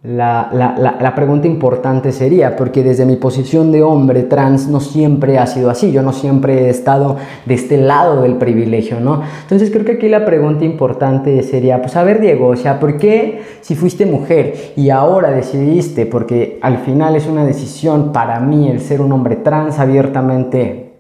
la, 0.03 0.51
la, 0.53 0.99
la, 1.01 1.15
pregunta 1.17 1.49
importante 1.49 2.13
sería, 2.13 2.55
porque 2.55 2.85
desde 2.85 3.05
mi 3.05 3.17
posición 3.17 3.73
de 3.73 3.83
hombre 3.83 4.23
trans 4.23 4.69
no 4.69 4.79
siempre 4.79 5.39
ha 5.39 5.47
sido 5.47 5.69
así, 5.69 5.91
yo 5.91 6.03
no 6.03 6.13
siempre 6.13 6.67
he 6.67 6.71
estado 6.71 7.17
de 7.45 7.55
este 7.55 7.77
lado 7.77 8.23
del 8.23 8.37
privilegio, 8.37 9.01
¿no? 9.01 9.23
Entonces 9.43 9.71
creo 9.71 9.85
que 9.85 9.93
aquí 9.93 10.09
la 10.09 10.25
pregunta 10.25 10.65
importante 10.65 11.43
sería, 11.43 11.81
pues 11.81 11.97
a 11.97 12.05
ver 12.05 12.21
Diego, 12.21 12.49
o 12.49 12.57
sea, 12.57 12.79
¿por 12.79 12.99
qué 12.99 13.43
si 13.63 13.75
fuiste 13.75 14.07
mujer 14.07 14.55
y 14.77 14.91
ahora 14.91 15.33
decidiste, 15.33 16.07
porque 16.07 16.59
al 16.63 16.79
final 16.79 17.17
es 17.17 17.27
una 17.27 17.45
decisión 17.45 18.13
para 18.13 18.39
mí 18.39 18.69
el 18.69 18.81
ser 18.81 19.01
un 19.01 19.11
hombre 19.11 19.37
trans 19.37 19.81
abiertamente 19.81 20.93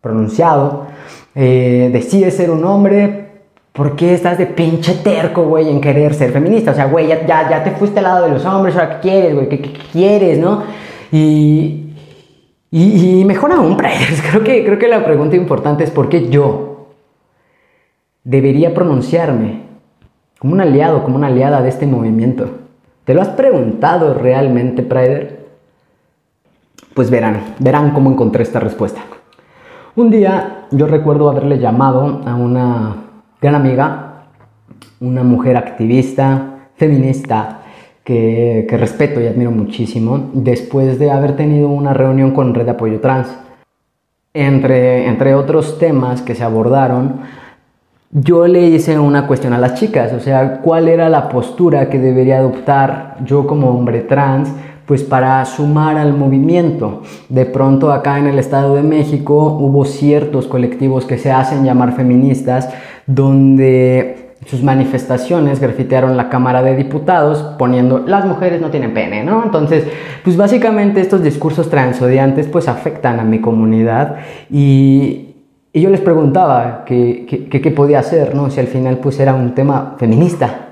pronunciado, 0.00 0.86
eh, 1.34 1.90
decides 1.92 2.34
ser 2.34 2.50
un 2.50 2.64
hombre 2.64 3.27
¿Por 3.78 3.94
qué 3.94 4.12
estás 4.12 4.38
de 4.38 4.46
pinche 4.46 4.92
terco, 5.04 5.44
güey, 5.44 5.70
en 5.70 5.80
querer 5.80 6.12
ser 6.12 6.32
feminista? 6.32 6.72
O 6.72 6.74
sea, 6.74 6.86
güey, 6.86 7.06
ya, 7.06 7.24
ya, 7.24 7.62
te 7.62 7.70
fuiste 7.70 8.00
al 8.00 8.06
lado 8.06 8.24
de 8.24 8.32
los 8.32 8.44
hombres, 8.44 8.74
ahora 8.74 8.98
qué 8.98 9.08
quieres, 9.08 9.34
güey, 9.36 9.48
¿Qué, 9.48 9.72
quieres, 9.92 10.36
no? 10.36 10.64
Y, 11.12 11.94
y, 12.72 13.24
mejor 13.24 13.52
aún, 13.52 13.76
creo 14.30 14.42
que, 14.42 14.64
creo 14.64 14.80
que 14.80 14.88
la 14.88 15.04
pregunta 15.04 15.36
importante 15.36 15.84
es 15.84 15.92
por 15.92 16.08
qué 16.08 16.28
yo 16.28 16.88
debería 18.24 18.74
pronunciarme 18.74 19.62
como 20.40 20.54
un 20.54 20.60
aliado, 20.60 21.04
como 21.04 21.14
una 21.14 21.28
aliada 21.28 21.62
de 21.62 21.68
este 21.68 21.86
movimiento. 21.86 22.50
¿Te 23.04 23.14
lo 23.14 23.22
has 23.22 23.28
preguntado 23.28 24.12
realmente, 24.12 24.82
Prider? 24.82 25.46
Pues 26.94 27.10
verán, 27.10 27.54
verán 27.60 27.92
cómo 27.92 28.10
encontré 28.10 28.42
esta 28.42 28.58
respuesta. 28.58 29.02
Un 29.94 30.10
día 30.10 30.66
yo 30.72 30.88
recuerdo 30.88 31.30
haberle 31.30 31.60
llamado 31.60 32.22
a 32.26 32.34
una 32.34 33.04
gran 33.40 33.54
amiga, 33.54 34.24
una 35.00 35.22
mujer 35.22 35.56
activista, 35.56 36.68
feminista, 36.76 37.62
que, 38.04 38.66
respeto 38.70 39.20
y 39.20 39.26
admiro 39.26 39.50
muchísimo, 39.50 40.30
después 40.32 40.98
de 40.98 41.10
haber 41.10 41.36
tenido 41.36 41.68
una 41.68 41.92
reunión 41.92 42.30
con 42.32 42.54
Red 42.54 42.64
de 42.64 42.70
Apoyo 42.70 43.00
Trans. 43.00 43.28
Entre, 44.32 45.06
entre 45.06 45.34
otros 45.34 45.78
temas 45.78 46.22
que 46.22 46.34
se 46.34 46.42
abordaron, 46.42 47.20
yo 48.10 48.46
le 48.46 48.66
hice 48.68 48.98
una 48.98 49.26
cuestión 49.26 49.52
a 49.52 49.58
las 49.58 49.74
chicas, 49.74 50.14
o 50.14 50.20
sea, 50.20 50.60
cuál 50.62 50.88
era 50.88 51.10
la 51.10 51.28
postura 51.28 51.90
que 51.90 51.98
debería 51.98 52.38
adoptar 52.38 53.18
yo 53.24 53.46
como 53.46 53.68
hombre 53.68 54.00
trans 54.00 54.50
pues 54.88 55.02
para 55.02 55.44
sumar 55.44 55.98
al 55.98 56.14
movimiento. 56.14 57.02
De 57.28 57.44
pronto 57.44 57.92
acá 57.92 58.18
en 58.18 58.26
el 58.26 58.38
Estado 58.38 58.74
de 58.74 58.82
México 58.82 59.58
hubo 59.60 59.84
ciertos 59.84 60.46
colectivos 60.46 61.04
que 61.04 61.18
se 61.18 61.30
hacen 61.30 61.62
llamar 61.62 61.92
feministas, 61.92 62.70
donde 63.08 64.34
sus 64.46 64.62
manifestaciones 64.62 65.58
grafitearon 65.58 66.16
la 66.16 66.28
Cámara 66.28 66.62
de 66.62 66.76
Diputados 66.76 67.56
poniendo 67.58 67.98
las 67.98 68.24
mujeres 68.24 68.60
no 68.60 68.70
tienen 68.70 68.94
pene, 68.94 69.24
¿no? 69.24 69.42
Entonces, 69.42 69.84
pues 70.22 70.36
básicamente 70.36 71.00
estos 71.00 71.22
discursos 71.22 71.68
transodiantes 71.68 72.46
pues 72.46 72.68
afectan 72.68 73.18
a 73.18 73.24
mi 73.24 73.40
comunidad 73.40 74.18
y, 74.48 75.24
yo 75.74 75.90
les 75.90 76.00
preguntaba 76.00 76.84
qué 76.86 77.72
podía 77.76 78.00
hacer, 78.00 78.34
¿no? 78.34 78.50
Si 78.50 78.58
al 78.58 78.66
final 78.66 78.98
pues 78.98 79.20
era 79.20 79.34
un 79.34 79.54
tema 79.54 79.94
feminista, 79.96 80.68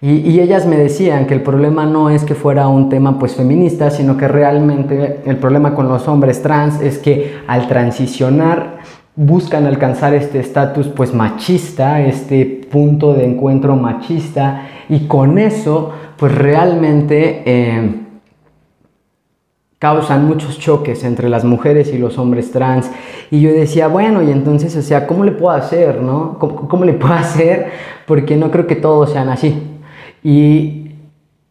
y, 0.00 0.38
ellas 0.38 0.64
me 0.64 0.76
decían 0.76 1.26
que 1.26 1.34
el 1.34 1.42
problema 1.42 1.84
no 1.84 2.08
es 2.08 2.22
que 2.22 2.36
fuera 2.36 2.68
un 2.68 2.88
tema 2.88 3.18
pues 3.18 3.34
feminista, 3.34 3.90
sino 3.90 4.16
que 4.16 4.28
realmente 4.28 5.22
el 5.24 5.38
problema 5.38 5.74
con 5.74 5.88
los 5.88 6.06
hombres 6.06 6.40
trans 6.40 6.80
es 6.80 6.98
que 6.98 7.34
al 7.48 7.66
transicionar 7.66 8.78
buscan 9.20 9.66
alcanzar 9.66 10.14
este 10.14 10.38
estatus 10.38 10.86
pues 10.86 11.12
machista, 11.12 12.00
este 12.00 12.46
punto 12.70 13.14
de 13.14 13.24
encuentro 13.24 13.74
machista 13.74 14.68
y 14.88 15.08
con 15.08 15.38
eso 15.38 15.90
pues 16.16 16.32
realmente 16.32 17.42
eh, 17.44 17.96
causan 19.80 20.24
muchos 20.24 20.60
choques 20.60 21.02
entre 21.02 21.28
las 21.28 21.42
mujeres 21.42 21.92
y 21.92 21.98
los 21.98 22.16
hombres 22.16 22.52
trans. 22.52 22.92
Y 23.32 23.40
yo 23.40 23.52
decía, 23.52 23.88
bueno, 23.88 24.22
y 24.22 24.30
entonces, 24.30 24.76
o 24.76 24.82
sea, 24.82 25.08
¿cómo 25.08 25.24
le 25.24 25.32
puedo 25.32 25.50
hacer, 25.50 26.00
no? 26.00 26.38
¿Cómo, 26.38 26.84
le 26.84 26.92
puedo 26.92 27.14
hacer? 27.14 27.72
Porque 28.06 28.36
no 28.36 28.52
creo 28.52 28.68
que 28.68 28.76
todos 28.76 29.10
sean 29.10 29.30
así. 29.30 29.60
Y, 30.22 30.92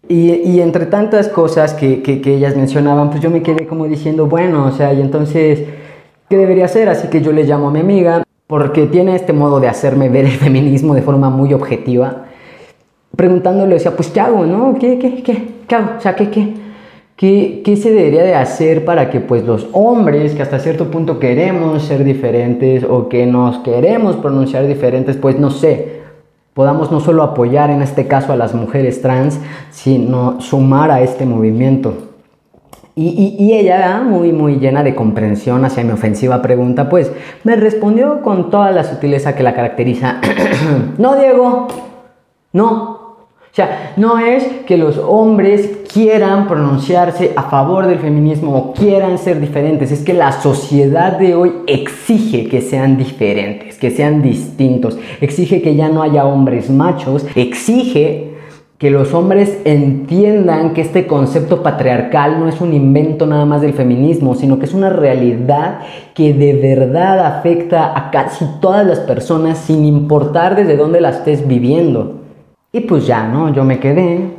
y, 0.07 0.61
entre 0.61 0.85
tantas 0.85 1.27
cosas 1.27 1.73
que, 1.73 2.01
que, 2.01 2.33
ellas 2.33 2.55
mencionaban, 2.55 3.09
pues 3.09 3.21
yo 3.21 3.29
me 3.29 3.41
quedé 3.41 3.67
como 3.67 3.87
diciendo, 3.87 4.27
bueno, 4.27 4.65
o 4.65 4.71
sea, 4.71 4.93
y 4.93 5.01
entonces, 5.01 5.63
¿qué 6.29 6.37
debería 6.37 6.65
hacer? 6.65 6.89
Así 6.89 7.07
que 7.07 7.21
yo 7.21 7.31
le 7.31 7.43
llamo 7.43 7.69
a 7.69 7.71
mi 7.71 7.79
amiga, 7.79 8.23
porque 8.47 8.87
tiene 8.87 9.15
este 9.15 9.33
modo 9.33 9.59
de 9.59 9.67
hacerme 9.67 10.09
ver 10.09 10.25
el 10.25 10.31
feminismo 10.31 10.95
de 10.95 11.01
forma 11.01 11.29
muy 11.29 11.53
objetiva, 11.53 12.25
preguntándole, 13.15 13.75
o 13.75 13.79
sea, 13.79 13.95
pues 13.95 14.09
¿qué 14.09 14.19
hago, 14.19 14.45
no? 14.45 14.75
¿Qué, 14.79 14.97
qué, 14.99 15.21
qué, 15.23 15.47
qué 15.67 15.75
hago? 15.75 15.91
O 15.97 16.01
sea, 16.01 16.15
¿qué, 16.15 16.29
qué? 16.29 16.53
¿Qué, 17.15 17.61
¿Qué, 17.65 17.75
se 17.77 17.91
debería 17.91 18.21
de 18.21 18.35
hacer 18.35 18.85
para 18.85 19.09
que 19.09 19.19
pues 19.19 19.43
los 19.43 19.67
hombres 19.73 20.35
que 20.35 20.43
hasta 20.43 20.59
cierto 20.59 20.91
punto 20.91 21.17
queremos 21.17 21.81
ser 21.81 22.03
diferentes 22.03 22.83
o 22.87 23.09
que 23.09 23.25
nos 23.25 23.57
queremos 23.59 24.17
pronunciar 24.17 24.67
diferentes, 24.67 25.17
pues 25.17 25.39
no 25.39 25.49
sé, 25.49 26.01
podamos 26.53 26.91
no 26.91 26.99
solo 26.99 27.23
apoyar 27.23 27.71
en 27.71 27.81
este 27.81 28.05
caso 28.05 28.33
a 28.33 28.35
las 28.35 28.53
mujeres 28.53 29.01
trans, 29.01 29.39
sino 29.71 30.39
sumar 30.41 30.91
a 30.91 31.01
este 31.01 31.25
movimiento. 31.25 32.06
Y, 32.99 33.53
ella, 33.53 34.01
muy, 34.03 34.31
muy 34.31 34.55
llena 34.55 34.81
de 34.83 34.95
comprensión 34.95 35.63
hacia 35.63 35.83
mi 35.83 35.91
ofensiva 35.91 36.41
pregunta, 36.41 36.89
pues 36.89 37.11
me 37.43 37.55
respondió 37.55 38.23
con 38.23 38.49
toda 38.49 38.71
la 38.71 38.83
sutileza 38.83 39.35
que 39.35 39.43
la 39.43 39.53
caracteriza. 39.53 40.19
no, 40.97 41.15
Diego, 41.15 41.67
no, 42.53 42.97
o 43.57 43.59
sea, 43.59 43.93
no 43.97 44.17
es 44.17 44.43
que 44.65 44.77
los 44.77 44.97
hombres 44.97 45.79
quieran 45.93 46.47
pronunciarse 46.47 47.33
a 47.35 47.43
favor 47.43 47.85
del 47.85 47.99
feminismo 47.99 48.55
o 48.55 48.73
quieran 48.73 49.19
ser 49.19 49.39
diferentes, 49.39 49.91
es 49.91 50.03
que 50.03 50.13
la 50.13 50.31
sociedad 50.31 51.19
de 51.19 51.35
hoy 51.35 51.53
exige 51.67 52.49
que 52.49 52.61
sean 52.61 52.97
diferentes, 52.97 53.77
que 53.77 53.91
sean 53.91 54.23
distintos, 54.23 54.97
exige 55.21 55.61
que 55.61 55.75
ya 55.75 55.89
no 55.89 56.01
haya 56.01 56.25
hombres 56.25 56.71
machos, 56.71 57.27
exige 57.35 58.26
que 58.77 58.91
los 58.91 59.13
hombres 59.15 59.59
entiendan 59.65 60.73
que 60.73 60.81
este 60.81 61.07
concepto 61.07 61.63
patriarcal 61.63 62.39
no 62.39 62.47
es 62.47 62.61
un 62.61 62.73
invento 62.73 63.25
nada 63.25 63.43
más 63.45 63.61
del 63.61 63.73
feminismo, 63.73 64.35
sino 64.35 64.59
que 64.59 64.65
es 64.65 64.73
una 64.73 64.91
realidad 64.91 65.79
que 66.13 66.33
de 66.33 66.53
verdad 66.53 67.25
afecta 67.25 67.97
a 67.97 68.11
casi 68.11 68.45
todas 68.61 68.85
las 68.85 68.99
personas 68.99 69.57
sin 69.57 69.83
importar 69.83 70.55
desde 70.55 70.77
dónde 70.77 71.01
la 71.01 71.09
estés 71.09 71.47
viviendo. 71.47 72.21
Y 72.71 72.81
pues 72.81 73.07
ya, 73.07 73.27
¿no? 73.27 73.51
Yo 73.51 73.63
me 73.63 73.79
quedé, 73.79 74.29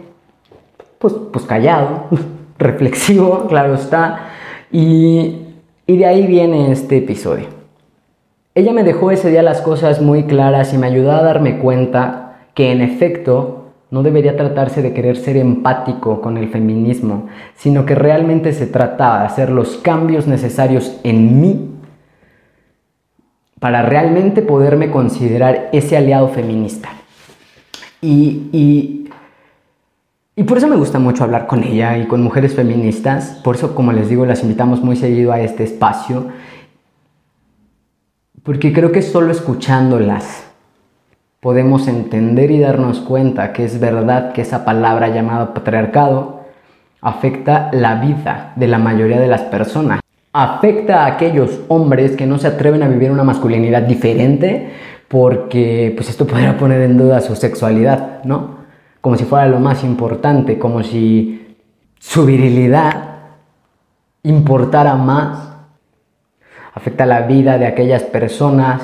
pues, 1.00 1.14
pues 1.32 1.44
callado, 1.44 2.04
reflexivo, 2.58 3.46
claro 3.48 3.74
está. 3.74 4.28
Y, 4.70 5.46
y 5.84 5.96
de 5.96 6.06
ahí 6.06 6.28
viene 6.28 6.70
este 6.70 6.98
episodio. 6.98 7.46
Ella 8.54 8.72
me 8.72 8.84
dejó 8.84 9.10
ese 9.10 9.30
día 9.30 9.42
las 9.42 9.62
cosas 9.62 10.00
muy 10.00 10.24
claras 10.24 10.72
y 10.74 10.78
me 10.78 10.86
ayudó 10.86 11.10
a 11.10 11.22
darme 11.22 11.58
cuenta 11.58 12.38
que 12.54 12.70
en 12.70 12.82
efecto 12.82 13.57
no 13.90 14.02
debería 14.02 14.36
tratarse 14.36 14.82
de 14.82 14.92
querer 14.92 15.16
ser 15.16 15.36
empático 15.36 16.20
con 16.20 16.36
el 16.36 16.48
feminismo, 16.48 17.28
sino 17.56 17.86
que 17.86 17.94
realmente 17.94 18.52
se 18.52 18.66
trataba 18.66 19.20
de 19.20 19.26
hacer 19.26 19.50
los 19.50 19.78
cambios 19.78 20.26
necesarios 20.26 21.00
en 21.04 21.40
mí 21.40 21.70
para 23.60 23.82
realmente 23.82 24.42
poderme 24.42 24.90
considerar 24.90 25.70
ese 25.72 25.96
aliado 25.96 26.28
feminista. 26.28 26.90
Y, 28.00 29.08
y 30.36 30.44
por 30.44 30.58
eso 30.58 30.68
me 30.68 30.76
gusta 30.76 31.00
mucho 31.00 31.24
hablar 31.24 31.48
con 31.48 31.64
ella 31.64 31.98
y 31.98 32.06
con 32.06 32.22
mujeres 32.22 32.54
feministas. 32.54 33.40
Por 33.42 33.56
eso, 33.56 33.74
como 33.74 33.92
les 33.92 34.08
digo, 34.08 34.24
las 34.24 34.42
invitamos 34.42 34.84
muy 34.84 34.94
seguido 34.94 35.32
a 35.32 35.40
este 35.40 35.64
espacio. 35.64 36.28
Porque 38.44 38.72
creo 38.72 38.92
que 38.92 39.02
solo 39.02 39.32
escuchándolas 39.32 40.47
podemos 41.40 41.88
entender 41.88 42.50
y 42.50 42.60
darnos 42.60 43.00
cuenta 43.00 43.52
que 43.52 43.64
es 43.64 43.80
verdad 43.80 44.32
que 44.32 44.42
esa 44.42 44.64
palabra 44.64 45.08
llamada 45.08 45.54
patriarcado 45.54 46.40
afecta 47.00 47.70
la 47.72 47.96
vida 47.96 48.52
de 48.56 48.66
la 48.66 48.78
mayoría 48.78 49.20
de 49.20 49.28
las 49.28 49.42
personas. 49.42 50.00
Afecta 50.32 51.04
a 51.04 51.06
aquellos 51.06 51.60
hombres 51.68 52.16
que 52.16 52.26
no 52.26 52.38
se 52.38 52.48
atreven 52.48 52.82
a 52.82 52.88
vivir 52.88 53.10
una 53.10 53.24
masculinidad 53.24 53.82
diferente 53.82 54.72
porque 55.08 55.92
pues 55.96 56.10
esto 56.10 56.26
podría 56.28 56.56
poner 56.56 56.82
en 56.82 56.98
duda 56.98 57.20
su 57.20 57.34
sexualidad, 57.36 58.22
¿no? 58.24 58.58
como 59.00 59.16
si 59.16 59.24
fuera 59.24 59.46
lo 59.46 59.60
más 59.60 59.84
importante, 59.84 60.58
como 60.58 60.82
si 60.82 61.56
su 61.98 62.26
virilidad 62.26 63.20
importara 64.22 64.96
más. 64.96 65.52
Afecta 66.74 67.06
la 67.06 67.22
vida 67.22 67.58
de 67.58 67.66
aquellas 67.66 68.02
personas 68.02 68.82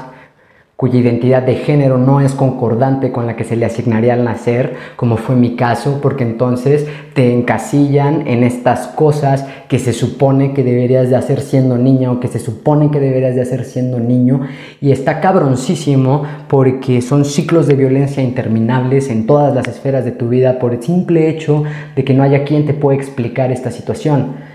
cuya 0.77 0.99
identidad 0.99 1.43
de 1.45 1.55
género 1.55 1.99
no 1.99 2.21
es 2.21 2.33
concordante 2.33 3.13
con 3.13 3.27
la 3.27 3.37
que 3.37 3.45
se 3.45 3.55
le 3.55 3.65
asignaría 3.65 4.15
al 4.15 4.25
nacer, 4.25 4.75
como 4.97 5.17
fue 5.17 5.37
mi 5.37 5.55
caso, 5.55 6.01
porque 6.03 6.25
entonces 6.25 6.87
te 7.15 7.33
encasillan 7.33 8.27
en 8.27 8.43
estas 8.43 8.89
cosas 8.89 9.47
que 9.69 9.79
se 9.79 9.93
supone 9.93 10.53
que 10.53 10.65
deberías 10.65 11.11
de 11.11 11.17
hacer 11.17 11.41
siendo 11.41 11.79
niña 11.79 12.11
o 12.11 12.19
que 12.19 12.27
se 12.27 12.41
supone 12.41 12.91
que 12.91 12.99
deberías 12.99 13.37
de 13.37 13.43
hacer 13.43 13.65
siendo 13.65 14.01
niño. 14.01 14.41
Y 14.81 14.91
está 14.91 15.21
cabroncísimo 15.21 16.25
porque 16.49 17.03
son 17.03 17.25
ciclos 17.25 17.69
de 17.69 17.77
violencia 17.77 18.23
interminables 18.23 19.11
en 19.11 19.27
todas 19.27 19.55
las 19.55 19.69
esferas 19.69 20.05
de 20.05 20.11
tu 20.11 20.29
vida 20.29 20.59
por 20.59 20.75
el 20.75 20.83
simple 20.83 21.29
hecho 21.29 21.63
de 21.95 22.05
que 22.05 22.15
no 22.15 22.25
haya 22.25 22.43
quien 22.43 22.67
te 22.67 22.75
pueda 22.75 22.99
explicar 22.99 23.53
esta 23.53 23.71
situación 23.71 24.54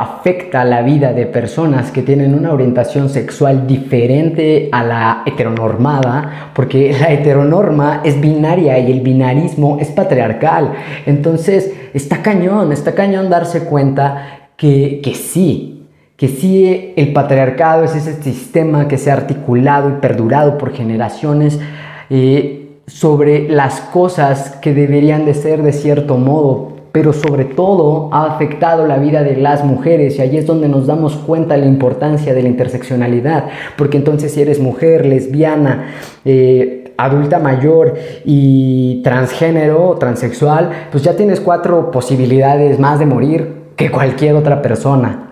afecta 0.00 0.64
la 0.64 0.80
vida 0.80 1.12
de 1.12 1.26
personas 1.26 1.90
que 1.90 2.00
tienen 2.00 2.34
una 2.34 2.54
orientación 2.54 3.10
sexual 3.10 3.66
diferente 3.66 4.70
a 4.72 4.82
la 4.82 5.22
heteronormada, 5.26 6.50
porque 6.54 6.96
la 6.98 7.12
heteronorma 7.12 8.00
es 8.02 8.18
binaria 8.18 8.78
y 8.78 8.90
el 8.90 9.02
binarismo 9.02 9.76
es 9.78 9.88
patriarcal. 9.88 10.72
Entonces, 11.04 11.74
está 11.92 12.22
cañón, 12.22 12.72
está 12.72 12.94
cañón 12.94 13.28
darse 13.28 13.64
cuenta 13.64 14.48
que, 14.56 15.02
que 15.04 15.14
sí, 15.14 15.86
que 16.16 16.28
sí 16.28 16.94
el 16.96 17.12
patriarcado 17.12 17.84
es 17.84 17.94
ese 17.94 18.22
sistema 18.22 18.88
que 18.88 18.96
se 18.96 19.10
ha 19.10 19.14
articulado 19.14 19.90
y 19.90 20.00
perdurado 20.00 20.56
por 20.56 20.72
generaciones 20.72 21.60
eh, 22.08 22.78
sobre 22.86 23.50
las 23.50 23.82
cosas 23.82 24.56
que 24.62 24.72
deberían 24.72 25.26
de 25.26 25.34
ser 25.34 25.62
de 25.62 25.72
cierto 25.72 26.16
modo 26.16 26.69
pero 26.92 27.12
sobre 27.12 27.44
todo 27.44 28.08
ha 28.12 28.26
afectado 28.26 28.86
la 28.86 28.98
vida 28.98 29.22
de 29.22 29.36
las 29.36 29.64
mujeres 29.64 30.18
y 30.18 30.22
ahí 30.22 30.36
es 30.36 30.46
donde 30.46 30.68
nos 30.68 30.86
damos 30.86 31.14
cuenta 31.14 31.56
la 31.56 31.66
importancia 31.66 32.34
de 32.34 32.42
la 32.42 32.48
interseccionalidad, 32.48 33.44
porque 33.76 33.96
entonces 33.96 34.32
si 34.32 34.42
eres 34.42 34.60
mujer, 34.60 35.06
lesbiana, 35.06 35.92
eh, 36.24 36.92
adulta 36.96 37.38
mayor 37.38 37.94
y 38.24 39.00
transgénero, 39.02 39.96
transexual, 39.98 40.70
pues 40.90 41.02
ya 41.02 41.16
tienes 41.16 41.40
cuatro 41.40 41.90
posibilidades 41.90 42.78
más 42.78 42.98
de 42.98 43.06
morir 43.06 43.54
que 43.76 43.90
cualquier 43.90 44.34
otra 44.34 44.60
persona 44.60 45.26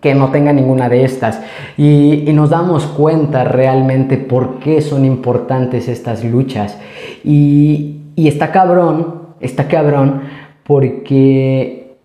que 0.00 0.14
no 0.14 0.30
tenga 0.30 0.52
ninguna 0.52 0.88
de 0.88 1.04
estas. 1.04 1.40
Y, 1.76 2.24
y, 2.26 2.32
nos 2.32 2.50
damos 2.50 2.86
cuenta 2.86 3.44
realmente 3.44 4.16
por 4.16 4.58
qué 4.58 4.80
son 4.80 5.04
importantes 5.04 5.88
estas 5.88 6.24
luchas. 6.24 6.78
Y, 7.22 8.00
y 8.16 8.28
está 8.28 8.50
cabrón, 8.50 9.20
está 9.40 9.68
cabrón, 9.68 10.22
porque 10.70 11.96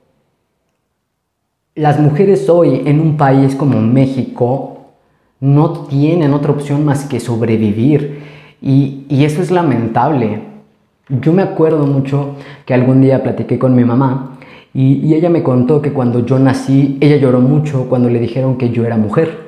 las 1.75 1.99
mujeres 1.99 2.49
hoy 2.49 2.81
en 2.85 2.99
un 2.99 3.15
país 3.15 3.53
como 3.53 3.79
México 3.79 4.87
no 5.39 5.85
tienen 5.85 6.33
otra 6.33 6.51
opción 6.51 6.83
más 6.83 7.05
que 7.05 7.19
sobrevivir 7.19 8.23
y, 8.63 9.05
eso 9.23 9.43
es 9.43 9.51
lamentable. 9.51 10.39
Yo 11.09 11.31
me 11.31 11.43
acuerdo 11.43 11.85
mucho 11.85 12.37
que 12.65 12.73
algún 12.73 13.01
día 13.01 13.21
platiqué 13.21 13.59
con 13.59 13.75
mi 13.75 13.83
mamá 13.83 14.39
y, 14.73 14.93
y 14.93 15.13
ella 15.13 15.29
me 15.29 15.43
contó 15.43 15.79
que 15.79 15.93
cuando 15.93 16.25
yo 16.25 16.39
nací, 16.39 16.97
ella 17.01 17.17
lloró 17.17 17.41
mucho 17.41 17.87
cuando 17.87 18.09
le 18.09 18.19
dijeron 18.19 18.57
que 18.57 18.71
yo 18.71 18.83
era 18.83 18.97
mujer 18.97 19.45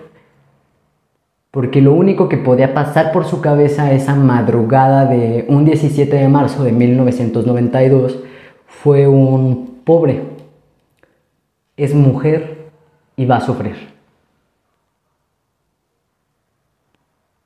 porque 1.49 1.81
lo 1.81 1.93
único 1.93 2.29
que 2.29 2.37
podía 2.37 2.75
pasar 2.75 3.11
por 3.11 3.25
su 3.25 3.41
cabeza 3.41 3.91
esa 3.93 4.13
madrugada 4.13 5.07
de 5.07 5.45
un 5.47 5.65
17 5.65 6.15
de 6.15 6.27
marzo 6.27 6.63
de 6.63 6.71
1992 6.71 8.19
fue 8.67 9.07
un 9.07 9.81
pobre, 9.83 10.23
es 11.75 11.93
mujer 11.93 12.69
y 13.15 13.25
va 13.25 13.37
a 13.37 13.41
sufrir. 13.41 13.75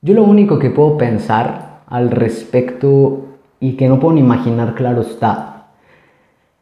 Yo 0.01 0.15
lo 0.15 0.23
único 0.23 0.57
que 0.57 0.71
puedo 0.71 0.97
pensar 0.97 1.83
al 1.87 2.09
respecto 2.09 3.25
y 3.59 3.77
que 3.77 3.87
no 3.87 3.99
puedo 3.99 4.15
ni 4.15 4.21
imaginar, 4.21 4.73
claro 4.73 5.01
está, 5.01 5.67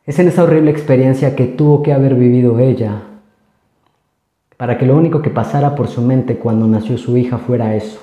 es 0.05 0.19
en 0.19 0.27
esa 0.27 0.43
horrible 0.43 0.71
experiencia 0.71 1.35
que 1.35 1.45
tuvo 1.45 1.81
que 1.81 1.93
haber 1.93 2.15
vivido 2.15 2.59
ella, 2.59 3.03
para 4.57 4.77
que 4.77 4.85
lo 4.85 4.97
único 4.97 5.21
que 5.21 5.29
pasara 5.29 5.75
por 5.75 5.87
su 5.87 6.01
mente 6.01 6.37
cuando 6.37 6.67
nació 6.67 6.97
su 6.97 7.15
hija 7.15 7.37
fuera 7.37 7.75
eso. 7.75 7.99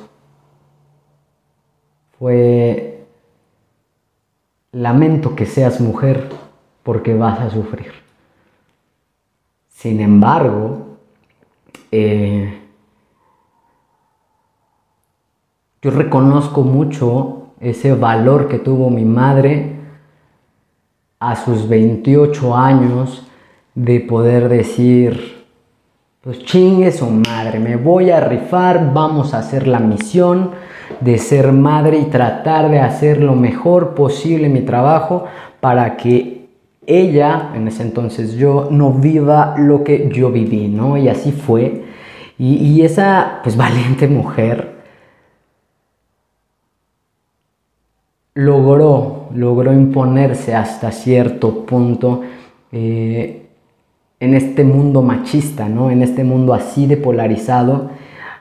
Fue, 2.19 3.05
lamento 4.73 5.37
que 5.37 5.45
seas 5.45 5.81
mujer 5.83 6.29
porque 6.87 7.15
vas 7.15 7.41
a 7.41 7.51
sufrir. 7.51 7.91
Sin 9.67 10.01
embargo, 10.01 10.99
eh, 11.91 12.61
yo 15.83 15.91
reconozco 15.91 16.63
mucho 16.63 17.49
ese 17.59 17.93
valor 17.93 18.47
que 18.47 18.61
tuvo 18.61 18.89
mi 18.89 19.05
madre 19.05 19.73
a 21.19 21.35
sus 21.35 21.69
28 21.69 22.57
años 22.57 23.27
de 23.75 23.99
poder 23.99 24.49
decir, 24.49 25.45
pues 26.21 26.45
chingue 26.45 26.93
su 26.93 27.11
madre, 27.11 27.59
me 27.59 27.75
voy 27.75 28.13
a 28.13 28.21
rifar, 28.21 28.93
vamos 28.95 29.35
a 29.35 29.39
hacer 29.39 29.67
la 29.67 29.81
misión 29.81 30.53
de 31.01 31.19
ser 31.19 31.51
madre 31.51 31.99
y 31.99 32.05
tratar 32.05 32.71
de 32.71 32.79
hacer 32.79 33.21
lo 33.21 33.35
mejor 33.35 33.97
posible 33.97 34.49
mi 34.49 34.61
trabajo 34.61 35.25
para 35.59 35.97
que 35.97 36.36
ella, 36.87 37.51
en 37.55 37.69
ese 37.69 37.83
entonces 37.83 38.35
yo, 38.35 38.69
no 38.71 38.93
viva 38.93 39.55
lo 39.59 39.83
que 39.85 40.09
yo 40.13 40.31
viví, 40.31 40.69
¿no? 40.69 40.97
Y 40.97 41.09
así 41.09 41.33
fue. 41.33 41.85
Y, 42.39 42.83
esa, 42.83 43.41
pues, 43.43 43.57
valiente 43.57 44.09
mujer 44.09 44.77
logró, 48.35 49.29
logró 49.35 49.73
imponerse 49.73 50.55
hasta 50.55 50.93
cierto 50.93 51.65
punto 51.65 52.23
eh, 52.71 53.47
en 54.21 54.35
este 54.35 54.63
mundo 54.65 55.03
machista, 55.03 55.69
¿no? 55.69 55.91
En 55.91 56.03
este 56.03 56.23
mundo 56.23 56.53
así 56.53 56.87
de 56.87 56.99
polarizado, 56.99 57.91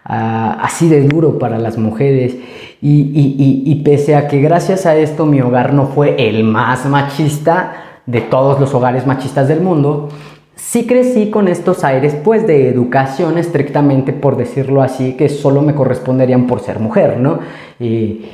ah, 0.04 0.60
así 0.62 0.90
de 0.90 1.08
duro 1.08 1.40
para 1.40 1.58
las 1.58 1.78
mujeres. 1.78 2.36
Y, 2.82 3.64
y 3.66 3.76
pese 3.84 4.16
a 4.16 4.28
que 4.28 4.40
gracias 4.42 4.86
a 4.86 4.96
esto 4.96 5.26
mi 5.26 5.42
hogar 5.42 5.74
no 5.74 5.88
fue 5.88 6.28
el 6.30 6.44
más 6.44 6.86
machista, 6.86 7.85
de 8.06 8.22
todos 8.22 8.60
los 8.60 8.74
hogares 8.74 9.06
machistas 9.06 9.48
del 9.48 9.62
mundo, 9.62 10.10
sí 10.56 10.86
crecí 10.88 11.30
con 11.30 11.48
estos 11.48 11.84
aires 11.84 12.16
pues 12.24 12.48
de 12.48 12.70
educación 12.70 13.38
estrictamente 13.38 14.14
por 14.14 14.38
decirlo 14.38 14.82
así 14.82 15.14
que 15.14 15.30
solo 15.30 15.62
me 15.62 15.76
corresponderían 15.76 16.48
por 16.48 16.60
ser 16.62 16.80
mujer, 16.80 17.20
¿no? 17.20 17.40
Y 17.80 18.26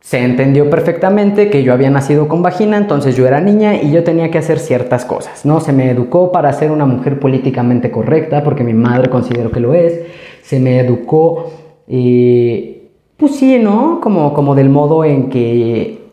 se 0.00 0.18
entendió 0.18 0.68
perfectamente 0.68 1.48
que 1.48 1.62
yo 1.62 1.72
había 1.72 1.88
nacido 1.88 2.28
con 2.28 2.42
vagina, 2.42 2.76
entonces 2.76 3.16
yo 3.16 3.26
era 3.26 3.40
niña 3.40 3.74
y 3.80 3.90
yo 3.90 4.04
tenía 4.04 4.30
que 4.30 4.36
hacer 4.36 4.58
ciertas 4.58 5.06
cosas, 5.06 5.46
¿no? 5.46 5.60
Se 5.60 5.72
me 5.72 5.90
educó 5.90 6.30
para 6.30 6.52
ser 6.52 6.70
una 6.70 6.84
mujer 6.84 7.18
políticamente 7.18 7.90
correcta 7.90 8.44
porque 8.44 8.64
mi 8.64 8.74
madre 8.74 9.08
considero 9.08 9.50
que 9.50 9.60
lo 9.60 9.72
es, 9.72 10.02
se 10.42 10.60
me 10.60 10.78
educó 10.78 11.50
y 11.88 12.82
pues 13.16 13.36
sí, 13.36 13.58
¿no? 13.58 14.00
Como, 14.02 14.34
como 14.34 14.54
del 14.54 14.68
modo 14.68 15.04
en 15.06 15.30
que 15.30 16.03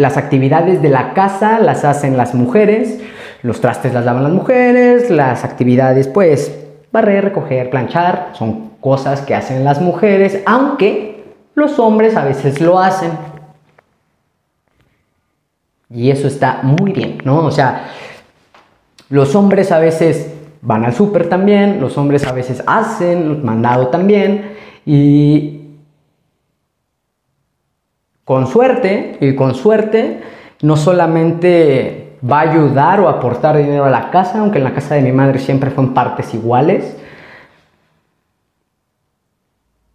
las 0.00 0.16
actividades 0.16 0.80
de 0.80 0.88
la 0.88 1.12
casa 1.12 1.58
las 1.58 1.84
hacen 1.84 2.16
las 2.16 2.34
mujeres, 2.34 3.00
los 3.42 3.60
trastes 3.60 3.92
las 3.92 4.06
lavan 4.06 4.22
las 4.22 4.32
mujeres, 4.32 5.10
las 5.10 5.44
actividades 5.44 6.08
pues 6.08 6.58
barrer, 6.90 7.24
recoger, 7.24 7.68
planchar, 7.68 8.30
son 8.32 8.70
cosas 8.80 9.20
que 9.20 9.34
hacen 9.34 9.62
las 9.62 9.82
mujeres, 9.82 10.42
aunque 10.46 11.22
los 11.54 11.78
hombres 11.78 12.16
a 12.16 12.24
veces 12.24 12.62
lo 12.62 12.78
hacen. 12.78 13.10
Y 15.90 16.10
eso 16.10 16.28
está 16.28 16.60
muy 16.62 16.92
bien, 16.92 17.18
¿no? 17.24 17.44
O 17.44 17.50
sea, 17.50 17.90
los 19.10 19.34
hombres 19.34 19.70
a 19.70 19.80
veces 19.80 20.32
van 20.62 20.86
al 20.86 20.94
súper 20.94 21.28
también, 21.28 21.78
los 21.78 21.98
hombres 21.98 22.26
a 22.26 22.32
veces 22.32 22.64
hacen 22.66 23.44
mandado 23.44 23.88
también, 23.88 24.54
y 24.86 25.59
con 28.30 28.46
suerte, 28.46 29.16
y 29.20 29.34
con 29.34 29.56
suerte, 29.56 30.20
no 30.62 30.76
solamente 30.76 32.12
va 32.22 32.38
a 32.38 32.50
ayudar 32.52 33.00
o 33.00 33.08
aportar 33.08 33.56
dinero 33.56 33.86
a 33.86 33.90
la 33.90 34.12
casa, 34.12 34.38
aunque 34.38 34.58
en 34.58 34.62
la 34.62 34.72
casa 34.72 34.94
de 34.94 35.02
mi 35.02 35.10
madre 35.10 35.40
siempre 35.40 35.70
fue 35.70 35.82
en 35.82 35.94
partes 35.94 36.32
iguales, 36.32 36.96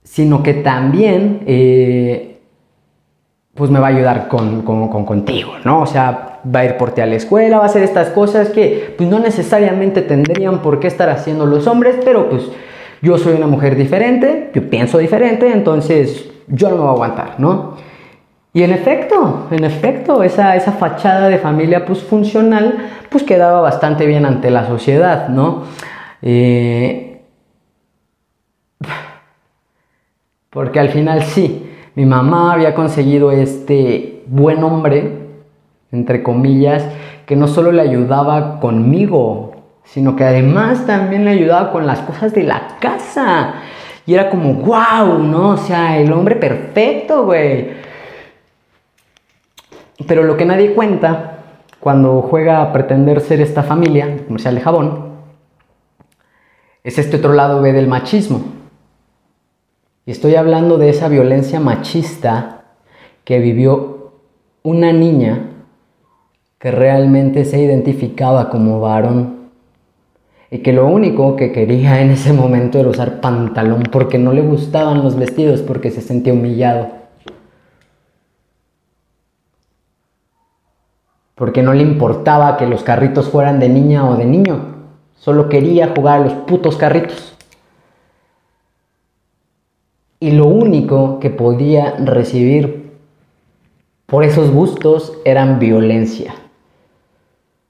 sino 0.04 0.44
que 0.44 0.54
también 0.54 1.44
eh, 1.48 2.42
pues 3.54 3.72
me 3.72 3.80
va 3.80 3.88
a 3.88 3.92
ayudar 3.92 4.28
con, 4.28 4.64
contigo, 4.64 5.54
¿no? 5.64 5.84
O 5.84 5.86
sea, 5.86 6.42
va 6.54 6.60
a 6.60 6.66
ir 6.66 6.76
por 6.76 6.92
ti 6.92 7.00
a 7.00 7.06
la 7.06 7.16
escuela, 7.16 7.60
va 7.60 7.64
a 7.64 7.68
hacer 7.68 7.84
estas 7.84 8.10
cosas 8.10 8.50
que 8.50 8.96
pues 8.98 9.10
no 9.10 9.20
necesariamente 9.20 10.02
tendrían 10.02 10.62
por 10.62 10.82
qué 10.82 10.88
estar 10.88 11.10
haciendo 11.10 11.46
los 11.46 11.68
hombres, 11.68 11.96
pero 12.04 12.30
pues 12.30 12.44
yo 13.02 13.18
soy 13.18 13.36
una 13.36 13.48
mujer 13.48 13.78
diferente, 13.78 14.52
yo 14.54 14.70
pienso 14.70 14.98
diferente, 14.98 15.50
entonces 15.54 16.30
yo 16.50 16.68
no 16.68 16.76
me 16.76 16.82
voy 16.82 16.90
a 16.90 16.92
aguantar, 16.92 17.36
¿no? 17.38 17.85
Y 18.56 18.64
en 18.64 18.72
efecto, 18.72 19.48
en 19.52 19.66
efecto, 19.66 20.24
esa, 20.24 20.56
esa 20.56 20.72
fachada 20.72 21.28
de 21.28 21.40
familia 21.40 21.86
pues 21.86 22.02
funcional 22.02 22.90
pues 23.10 23.26
quedaba 23.26 23.60
bastante 23.60 24.06
bien 24.06 24.26
ante 24.26 24.50
la 24.50 24.66
sociedad, 24.66 25.28
¿no? 25.28 25.64
Eh, 26.22 27.22
porque 30.50 30.80
al 30.80 30.88
final 30.88 31.24
sí, 31.24 31.70
mi 31.96 32.06
mamá 32.06 32.54
había 32.54 32.74
conseguido 32.76 33.34
este 33.34 34.24
buen 34.28 34.64
hombre, 34.64 35.18
entre 35.92 36.24
comillas, 36.24 36.88
que 37.26 37.36
no 37.36 37.50
solo 37.50 37.74
le 37.74 37.82
ayudaba 37.82 38.62
conmigo, 38.62 39.66
sino 39.84 40.16
que 40.16 40.24
además 40.24 40.86
también 40.86 41.26
le 41.26 41.32
ayudaba 41.32 41.74
con 41.74 41.86
las 41.86 42.00
cosas 42.00 42.34
de 42.34 42.44
la 42.44 42.78
casa. 42.80 43.56
Y 44.06 44.14
era 44.14 44.30
como, 44.30 44.54
wow, 44.54 45.20
¿no? 45.20 45.50
O 45.50 45.58
sea, 45.58 45.98
el 45.98 46.14
hombre 46.14 46.38
perfecto, 46.38 47.26
güey. 47.26 47.84
Pero 50.08 50.24
lo 50.24 50.38
que 50.38 50.46
nadie 50.46 50.74
cuenta 50.74 51.40
cuando 51.80 52.22
juega 52.22 52.62
a 52.62 52.74
pretender 52.74 53.22
ser 53.22 53.42
esta 53.42 53.64
familia, 53.64 54.26
comercial 54.26 54.56
de 54.56 54.62
jabón, 54.62 55.06
es 56.84 56.98
este 56.98 57.18
otro 57.18 57.34
lado 57.34 57.62
B 57.62 57.74
del 57.74 57.88
machismo. 57.88 58.42
Y 60.06 60.12
estoy 60.12 60.36
hablando 60.36 60.78
de 60.78 60.90
esa 60.90 61.08
violencia 61.08 61.60
machista 61.60 62.64
que 63.24 63.40
vivió 63.40 64.14
una 64.62 64.94
niña 64.94 65.50
que 66.60 66.72
realmente 66.72 67.46
se 67.46 67.60
identificaba 67.60 68.50
como 68.50 68.80
varón 68.80 69.50
y 70.52 70.60
que 70.60 70.74
lo 70.74 70.88
único 70.88 71.36
que 71.36 71.52
quería 71.52 72.02
en 72.02 72.12
ese 72.12 72.34
momento 72.34 72.80
era 72.80 72.90
usar 72.90 73.20
pantalón 73.20 73.84
porque 73.92 74.18
no 74.18 74.32
le 74.32 74.42
gustaban 74.42 75.04
los 75.04 75.16
vestidos 75.16 75.62
porque 75.62 75.92
se 75.92 76.02
sentía 76.02 76.34
humillado. 76.34 77.05
Porque 81.36 81.62
no 81.62 81.74
le 81.74 81.84
importaba 81.84 82.56
que 82.58 82.66
los 82.66 82.84
carritos 82.84 83.30
fueran 83.30 83.60
de 83.60 83.70
niña 83.70 84.10
o 84.10 84.16
de 84.16 84.26
niño, 84.26 84.76
solo 85.18 85.50
quería 85.50 85.92
jugar 85.94 86.22
a 86.22 86.24
los 86.24 86.34
putos 86.34 86.78
carritos. 86.78 87.34
Y 90.22 90.32
lo 90.32 90.48
único 90.48 91.20
que 91.20 91.30
podía 91.30 91.96
recibir 91.98 92.94
por 94.06 94.24
esos 94.24 94.50
gustos 94.50 95.18
eran 95.26 95.60
violencia. 95.60 96.36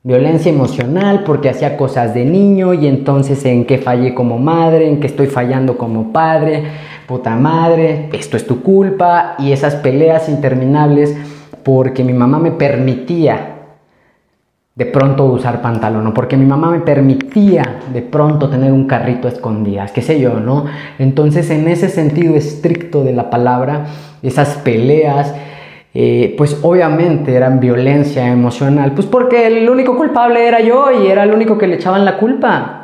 Violencia 0.04 0.51
emocional 0.51 1.23
porque 1.25 1.49
hacía 1.49 1.75
cosas 1.75 2.13
de 2.13 2.23
niño 2.23 2.75
y 2.75 2.86
entonces 2.86 3.43
en 3.45 3.65
qué 3.65 3.80
fallé 3.80 4.13
como 4.13 4.38
madre, 4.38 4.88
en 4.88 4.99
qué 4.99 5.08
estoy 5.08 5.25
fallando 5.25 5.80
como 5.80 6.13
padre, 6.13 6.63
puta 7.08 7.36
madre, 7.36 8.10
esto 8.13 8.38
es 8.38 8.45
tu 8.45 8.62
culpa 8.62 9.34
y 9.39 9.51
esas 9.51 9.75
peleas 9.78 10.30
interminables 10.30 11.17
porque 11.63 12.04
mi 12.04 12.13
mamá 12.13 12.38
me 12.38 12.51
permitía 12.51 13.55
de 14.75 14.85
pronto 14.85 15.23
usar 15.25 15.61
pantalón, 15.61 16.05
o 16.07 16.13
porque 16.13 16.35
mi 16.35 16.45
mamá 16.45 16.69
me 16.69 16.81
permitía 16.81 17.79
de 17.93 18.01
pronto 18.01 18.49
tener 18.49 18.73
un 18.73 18.88
carrito 18.88 19.29
a 19.29 19.31
escondidas, 19.31 19.93
qué 19.93 20.01
sé 20.01 20.19
yo, 20.19 20.41
¿no? 20.41 20.65
Entonces, 20.99 21.49
en 21.49 21.69
ese 21.69 21.88
sentido 21.88 22.35
estricto 22.35 23.05
de 23.05 23.13
la 23.13 23.29
palabra, 23.29 23.85
esas 24.21 24.57
peleas, 24.57 25.33
eh, 25.93 26.35
pues 26.38 26.59
obviamente 26.61 27.33
eran 27.33 27.61
violencia 27.61 28.27
emocional, 28.27 28.91
pues 28.91 29.07
porque 29.07 29.47
el 29.47 29.69
único 29.69 29.95
culpable 29.95 30.45
era 30.45 30.59
yo 30.59 30.88
y 30.91 31.07
era 31.07 31.23
el 31.23 31.31
único 31.31 31.57
que 31.57 31.67
le 31.67 31.75
echaban 31.75 32.03
la 32.03 32.17
culpa. 32.17 32.81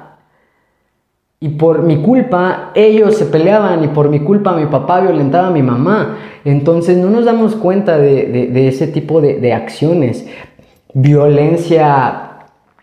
Y 1.42 1.50
por 1.50 1.82
mi 1.82 2.04
culpa 2.04 2.72
ellos 2.76 3.18
se 3.18 3.26
peleaban 3.26 3.84
y 3.84 3.88
por 3.88 4.10
mi 4.10 4.20
culpa 4.20 4.56
mi 4.56 4.68
papá 4.68 5.02
violentaba 5.02 5.48
a 5.48 5.52
mi 5.52 5.64
mamá. 5.64 6.20
Entonces 6.46 6.98
no 6.98 7.10
nos 7.10 7.26
damos 7.26 7.56
cuenta 7.56 7.98
de, 7.98 8.68
ese 8.68 8.88
tipo 8.88 9.20
de, 9.20 9.40
de 9.40 9.52
acciones 9.52 10.28
violencia 10.94 12.32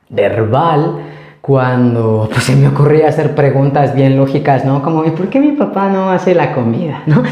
verbal 0.08 1.04
cuando 1.40 2.28
pues, 2.30 2.44
se 2.44 2.56
me 2.56 2.68
ocurría 2.68 3.08
hacer 3.08 3.34
preguntas 3.34 3.94
bien 3.94 4.16
lógicas, 4.16 4.64
¿no? 4.64 4.82
Como, 4.82 5.02
¿por 5.04 5.28
qué 5.28 5.40
mi 5.40 5.52
papá 5.52 5.88
no 5.88 6.10
hace 6.10 6.34
la 6.34 6.54
comida? 6.54 7.02
¿no? 7.06 7.22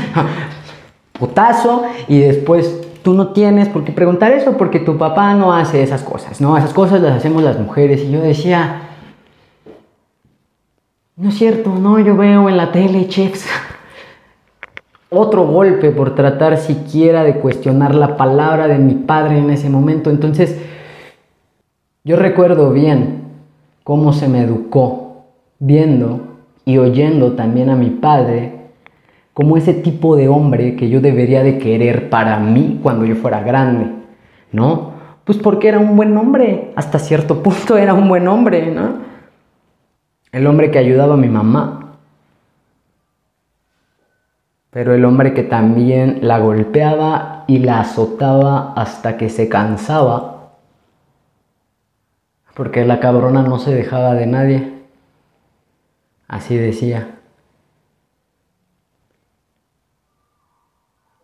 Putazo 1.12 1.84
y 2.08 2.20
después 2.20 2.82
tú 3.02 3.14
no 3.14 3.28
tienes 3.28 3.68
por 3.68 3.84
qué 3.84 3.92
preguntar 3.92 4.32
eso 4.32 4.56
porque 4.56 4.80
tu 4.80 4.98
papá 4.98 5.34
no 5.34 5.52
hace 5.52 5.82
esas 5.82 6.02
cosas, 6.02 6.40
¿no? 6.40 6.56
Esas 6.56 6.72
cosas 6.72 7.00
las 7.00 7.16
hacemos 7.16 7.42
las 7.42 7.58
mujeres 7.58 8.02
y 8.02 8.10
yo 8.10 8.20
decía, 8.20 8.82
no 11.16 11.28
es 11.28 11.36
cierto, 11.36 11.74
no, 11.74 11.98
yo 11.98 12.16
veo 12.16 12.48
en 12.48 12.56
la 12.56 12.72
tele 12.72 13.08
chefs. 13.08 13.46
Otro 15.18 15.46
golpe 15.46 15.92
por 15.92 16.14
tratar 16.14 16.58
siquiera 16.58 17.24
de 17.24 17.36
cuestionar 17.36 17.94
la 17.94 18.18
palabra 18.18 18.68
de 18.68 18.76
mi 18.76 18.92
padre 18.92 19.38
en 19.38 19.48
ese 19.48 19.70
momento. 19.70 20.10
Entonces, 20.10 20.60
yo 22.04 22.16
recuerdo 22.16 22.70
bien 22.70 23.22
cómo 23.82 24.12
se 24.12 24.28
me 24.28 24.42
educó, 24.42 25.24
viendo 25.58 26.20
y 26.66 26.76
oyendo 26.76 27.32
también 27.32 27.70
a 27.70 27.76
mi 27.76 27.88
padre 27.88 28.56
como 29.32 29.56
ese 29.56 29.72
tipo 29.72 30.16
de 30.16 30.28
hombre 30.28 30.76
que 30.76 30.90
yo 30.90 31.00
debería 31.00 31.42
de 31.42 31.56
querer 31.56 32.10
para 32.10 32.38
mí 32.38 32.80
cuando 32.82 33.06
yo 33.06 33.16
fuera 33.16 33.40
grande, 33.40 33.86
¿no? 34.52 34.90
Pues 35.24 35.38
porque 35.38 35.68
era 35.68 35.78
un 35.78 35.96
buen 35.96 36.14
hombre, 36.18 36.72
hasta 36.76 36.98
cierto 36.98 37.42
punto 37.42 37.78
era 37.78 37.94
un 37.94 38.06
buen 38.06 38.28
hombre, 38.28 38.70
¿no? 38.70 38.98
El 40.30 40.46
hombre 40.46 40.70
que 40.70 40.78
ayudaba 40.78 41.14
a 41.14 41.16
mi 41.16 41.28
mamá, 41.28 41.85
pero 44.76 44.92
el 44.92 45.06
hombre 45.06 45.32
que 45.32 45.42
también 45.42 46.18
la 46.20 46.38
golpeaba 46.38 47.44
y 47.46 47.60
la 47.60 47.80
azotaba 47.80 48.74
hasta 48.74 49.16
que 49.16 49.30
se 49.30 49.48
cansaba 49.48 50.50
porque 52.54 52.84
la 52.84 53.00
cabrona 53.00 53.42
no 53.42 53.58
se 53.58 53.74
dejaba 53.74 54.12
de 54.12 54.26
nadie. 54.26 54.82
Así 56.28 56.58
decía. 56.58 57.20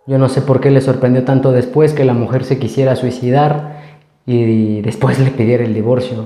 Yo 0.07 0.17
no 0.17 0.31
sé 0.31 0.41
por 0.41 0.63
qué 0.63 0.71
le 0.71 0.81
sorprendió 0.81 1.23
tanto 1.27 1.53
después 1.53 1.93
que 1.93 2.07
la 2.07 2.15
mujer 2.15 2.45
se 2.45 2.59
quisiera 2.59 2.97
suicidar 2.97 3.83
y 4.25 4.81
después 4.81 5.19
le 5.19 5.31
pidiera 5.31 5.63
el 5.63 5.75
divorcio. 5.75 6.25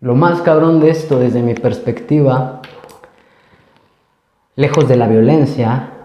Lo 0.00 0.16
más 0.16 0.42
cabrón 0.42 0.80
de 0.80 0.90
esto 0.90 1.20
desde 1.20 1.40
mi 1.40 1.54
perspectiva, 1.54 2.62
lejos 4.56 4.88
de 4.88 4.96
la 4.96 5.06
violencia, 5.06 5.98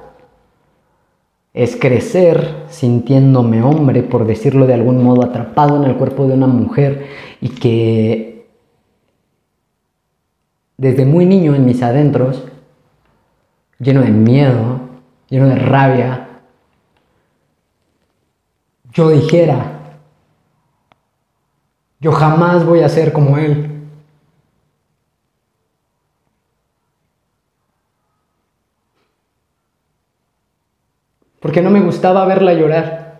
es 1.55 1.77
crecer 1.77 2.65
sintiéndome 2.67 3.63
hombre, 3.63 4.03
por 4.03 4.27
decirlo 4.27 4.67
de 4.67 4.73
algún 4.73 5.01
modo, 5.01 5.23
atrapado 5.23 5.77
en 5.77 5.89
el 5.89 5.95
cuerpo 5.95 6.27
de 6.27 6.33
una 6.33 6.47
mujer 6.47 7.07
y 7.39 7.47
que 7.47 8.45
desde 10.75 11.05
muy 11.05 11.25
niño 11.25 11.55
en 11.55 11.65
mis 11.65 11.81
adentros, 11.81 12.43
lleno 13.79 14.01
de 14.01 14.11
miedo, 14.11 14.81
lleno 15.29 15.47
de 15.47 15.55
rabia, 15.55 16.41
yo 18.91 19.09
dijera, 19.11 19.99
yo 22.01 22.11
jamás 22.11 22.65
voy 22.65 22.81
a 22.81 22.89
ser 22.89 23.13
como 23.13 23.37
él. 23.37 23.74
Porque 31.45 31.61
no 31.61 31.69
me 31.69 31.79
gustaba 31.79 32.25
verla 32.25 32.55
llorar. 32.55 33.19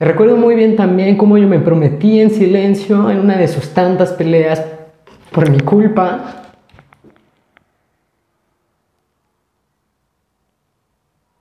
Recuerdo 0.00 0.36
muy 0.36 0.56
bien 0.56 0.74
también 0.74 1.16
cómo 1.16 1.38
yo 1.38 1.46
me 1.46 1.60
prometí 1.60 2.18
en 2.18 2.30
silencio 2.30 3.10
en 3.10 3.20
una 3.20 3.36
de 3.36 3.46
sus 3.46 3.72
tantas 3.72 4.10
peleas 4.12 4.66
por 5.30 5.48
mi 5.48 5.60
culpa. 5.60 6.50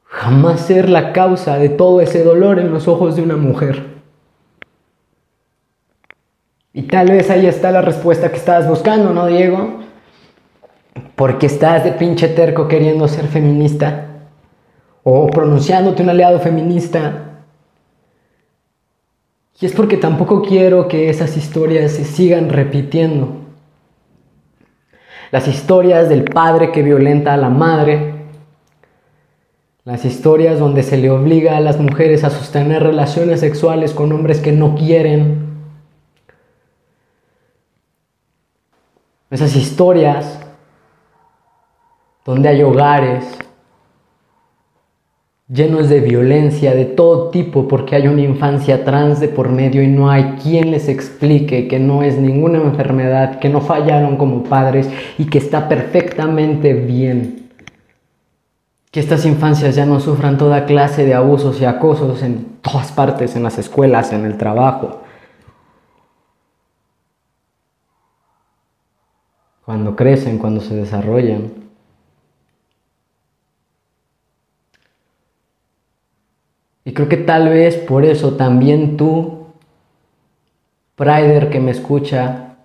Jamás 0.06 0.67
ser 0.67 0.88
la 0.88 1.13
causa 1.13 1.58
de 1.58 1.69
todo 1.69 2.00
ese 2.02 2.24
dolor 2.24 2.60
en 2.60 2.72
los 2.72 2.88
ojos 2.88 3.15
de 3.15 3.24
una 3.24 3.38
mujer. 3.38 3.99
Y 6.73 6.84
tal 6.84 7.08
vez 7.10 7.29
ahí 7.29 7.45
está 7.45 7.71
la 7.71 7.82
respuesta 7.82 8.29
que 8.29 8.38
estabas 8.38 8.67
buscando, 8.67 9.13
¿no, 9.13 9.27
Diego? 9.27 9.79
porque 11.19 11.47
estás 11.47 11.84
de 11.84 11.91
pinche 11.91 12.29
terco 12.29 12.69
queriendo 12.69 13.05
ser 13.10 13.27
feminista 13.27 14.05
o 15.03 15.27
pronunciándote 15.27 16.01
un 16.01 16.10
aliado 16.10 16.39
feminista. 16.39 17.41
Y 19.60 19.65
es 19.65 19.73
porque 19.73 19.97
tampoco 19.97 20.41
quiero 20.41 20.88
que 20.88 21.10
esas 21.10 21.36
historias 21.36 21.91
se 21.91 22.05
sigan 22.05 22.49
repitiendo. 22.49 23.36
Las 25.32 25.49
historias 25.49 26.08
del 26.08 26.23
padre 26.23 26.71
que 26.71 26.84
violenta 26.84 27.34
a 27.34 27.38
la 27.38 27.49
madre, 27.49 28.13
las 29.84 30.05
historias 30.05 30.58
donde 30.58 30.84
se 30.84 30.97
le 30.97 31.10
obliga 31.10 31.58
a 31.58 31.60
las 31.60 31.82
mujeres 31.82 32.23
a 32.23 32.29
sostener 32.29 32.82
relaciones 32.82 33.41
sexuales 33.41 33.93
con 33.93 34.13
hombres 34.13 34.39
que 34.39 34.53
no 34.53 34.75
quieren. 34.75 35.49
Esas 39.32 39.56
historias 39.56 40.39
donde 42.26 42.50
hay 42.50 42.63
hogares 42.63 43.26
llenos 45.48 45.89
de 45.89 46.00
violencia 46.00 46.74
de 46.74 46.86
todo 46.86 47.30
tipo 47.30 47.68
porque 47.68 47.96
hay 47.96 48.08
una 48.08 48.22
infancia 48.22 48.84
trans 48.84 49.20
de 49.20 49.28
por 49.28 49.50
medio 49.50 49.84
y 49.84 49.88
no 49.88 50.10
hay 50.10 50.36
quien 50.42 50.72
les 50.72 50.88
explique 50.88 51.68
que 51.68 51.80
no 51.80 52.02
es 52.02 52.18
ninguna 52.18 52.60
enfermedad, 52.60 53.39
que 53.39 53.50
no 53.50 53.62
fallaron 53.62 54.18
como 54.18 54.44
padres 54.44 54.89
y 55.18 55.26
que 55.26 55.38
está 55.39 55.68
perfectamente 55.68 56.74
bien. 56.74 57.50
Que 58.92 59.00
estas 59.00 59.26
infancias 59.26 59.76
ya 59.76 59.86
no 59.86 60.00
sufran 60.00 60.39
toda 60.39 60.65
clase 60.65 61.06
de 61.06 61.13
abusos 61.13 61.62
y 61.62 61.65
acosos 61.65 62.24
en 62.24 62.46
todas 62.62 62.92
partes, 62.92 63.36
en 63.36 63.44
las 63.44 63.60
escuelas, 63.60 64.12
en 64.12 64.26
el 64.26 64.38
trabajo. 64.38 65.02
Cuando 69.69 69.95
crecen, 69.95 70.39
cuando 70.39 70.62
se 70.62 70.75
desarrollan. 70.75 71.51
Y 76.84 76.91
creo 76.91 77.08
que 77.08 77.17
tal 77.17 77.49
vez 77.49 77.75
por 77.75 78.03
eso 78.03 78.36
también 78.36 78.97
tú, 78.97 79.45
Prider 80.95 81.51
que 81.51 81.60
me 81.60 81.69
escucha, 81.69 82.55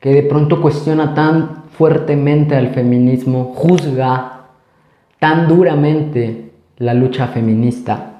que 0.00 0.12
de 0.12 0.24
pronto 0.24 0.60
cuestiona 0.60 1.14
tan 1.14 1.66
fuertemente 1.70 2.56
al 2.56 2.70
feminismo, 2.70 3.54
juzga 3.54 4.46
tan 5.20 5.46
duramente 5.46 6.50
la 6.78 6.94
lucha 6.94 7.28
feminista. 7.28 8.13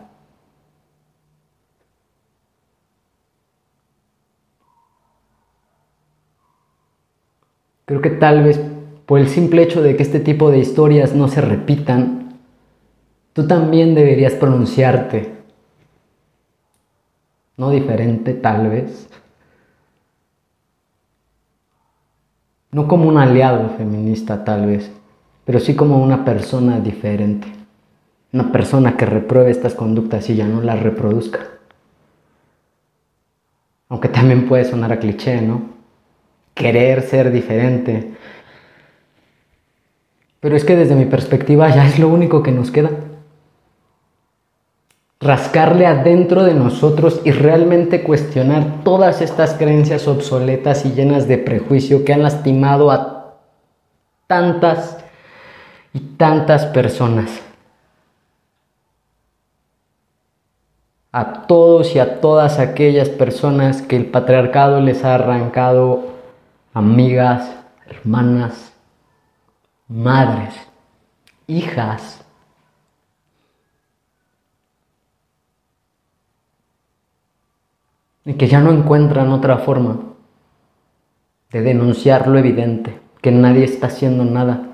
Creo 7.87 8.01
que 8.01 8.11
tal 8.11 8.43
vez 8.43 8.61
por 9.07 9.21
el 9.21 9.29
simple 9.29 9.63
hecho 9.63 9.83
de 9.83 9.97
que 9.97 10.03
este 10.03 10.21
tipo 10.21 10.51
de 10.51 10.59
historias 10.59 11.15
no 11.15 11.29
se 11.29 11.41
repitan, 11.41 12.39
tú 13.33 13.47
también 13.47 13.95
deberías 13.95 14.35
pronunciarte. 14.35 15.35
No 17.57 17.71
diferente, 17.71 18.33
tal 18.33 18.71
vez. 18.71 19.09
No 22.73 22.89
como 22.89 23.09
un 23.09 23.19
aliado 23.19 23.69
feminista, 23.77 24.45
tal 24.45 24.67
vez, 24.67 24.91
pero 25.45 25.61
sí 25.61 25.77
como 25.77 26.03
una 26.03 26.25
persona 26.25 26.81
diferente. 26.81 27.47
Una 28.33 28.51
persona 28.51 28.97
que 28.97 29.07
repruebe 29.07 29.51
estas 29.51 29.75
conductas 29.75 30.29
y 30.29 30.35
ya 30.35 30.49
no 30.49 30.61
las 30.61 30.83
reproduzca. 30.83 31.39
Aunque 33.89 34.09
también 34.09 34.49
puede 34.49 34.65
sonar 34.65 34.91
a 34.93 34.99
cliché, 34.99 35.41
¿no? 35.41 35.74
Querer 36.55 37.03
ser 37.03 37.31
diferente. 37.31 38.13
Pero 40.41 40.57
es 40.57 40.65
que 40.65 40.77
desde 40.77 40.95
mi 40.95 41.07
perspectiva 41.07 41.69
ya 41.75 41.87
es 41.87 41.99
lo 41.99 42.09
único 42.09 42.43
que 42.43 42.53
nos 42.53 42.71
queda 42.71 42.91
rascarle 45.25 45.87
adentro 45.87 46.45
de 46.45 46.53
nosotros 46.53 47.23
y 47.25 47.31
realmente 47.31 48.03
cuestionar 48.03 48.85
todas 48.85 49.23
estas 49.23 49.55
creencias 49.55 50.07
obsoletas 50.07 50.85
y 50.85 50.93
llenas 50.93 51.27
de 51.27 51.39
prejuicio 51.39 52.05
que 52.05 52.13
han 52.13 52.23
lastimado 52.23 52.91
a 52.91 53.39
tantas 54.27 54.99
y 55.95 56.01
tantas 56.01 56.67
personas. 56.67 57.41
A 61.11 61.47
todos 61.47 61.95
y 61.95 62.01
a 62.01 62.21
todas 62.21 62.59
aquellas 62.59 63.09
personas 63.09 63.81
que 63.81 63.97
el 63.97 64.07
patriarcado 64.07 64.81
les 64.81 65.05
ha 65.05 65.15
arrancado 65.15 66.14
amigas, 66.75 67.57
hermanas, 67.87 68.75
madres, 69.89 70.55
hijas, 71.47 72.21
y 78.25 78.35
que 78.35 78.49
ya 78.49 78.61
no 78.61 78.73
encuentran 78.73 79.31
otra 79.31 79.59
forma 79.59 80.01
de 81.53 81.63
denunciar 81.63 82.27
lo 82.27 82.39
evidente, 82.39 82.99
que 83.21 83.31
nadie 83.31 83.65
está 83.65 83.87
haciendo 83.87 84.25
nada. 84.25 84.71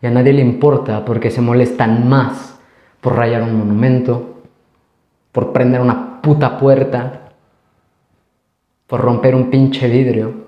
Y 0.00 0.06
a 0.06 0.10
nadie 0.10 0.32
le 0.32 0.42
importa 0.42 1.04
porque 1.04 1.30
se 1.30 1.40
molestan 1.40 2.08
más 2.08 2.60
por 3.00 3.16
rayar 3.16 3.42
un 3.42 3.56
monumento, 3.58 4.42
por 5.32 5.52
prender 5.52 5.80
una 5.80 6.20
puta 6.20 6.58
puerta, 6.58 7.32
por 8.86 9.00
romper 9.00 9.34
un 9.34 9.50
pinche 9.50 9.88
vidrio, 9.88 10.45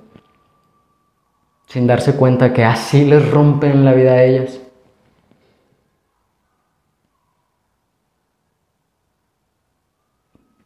sin 1.68 1.86
darse 1.86 2.16
cuenta 2.16 2.52
que 2.52 2.64
así 2.64 3.04
les 3.04 3.30
rompen 3.30 3.84
la 3.84 3.92
vida 3.92 4.12
a 4.12 4.24
ellas. 4.24 4.60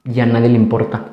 Y 0.04 0.20
a 0.20 0.26
nadie 0.26 0.48
le 0.48 0.56
importa. 0.56 1.06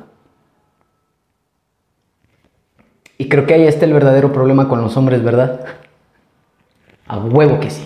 Y 3.17 3.27
creo 3.27 3.45
que 3.45 3.53
ahí 3.55 3.63
está 3.67 3.85
el 3.85 3.93
verdadero 3.93 4.31
problema 4.31 4.69
con 4.69 4.81
los 4.81 4.95
hombres, 4.95 5.23
¿verdad? 5.23 5.65
A 7.07 7.17
huevo 7.17 7.59
que 7.59 7.69
sí. 7.69 7.83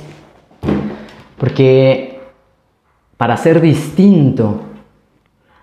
Porque 1.38 2.22
para 3.18 3.38
ser 3.38 3.62
distinto 3.62 4.62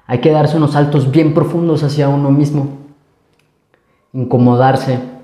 hay 0.06 0.20
que 0.20 0.30
darse 0.30 0.56
unos 0.56 0.72
saltos 0.72 1.10
bien 1.10 1.34
profundos 1.34 1.82
hacia 1.82 2.08
uno 2.08 2.30
mismo. 2.30 2.78
Incomodarse, 4.12 5.19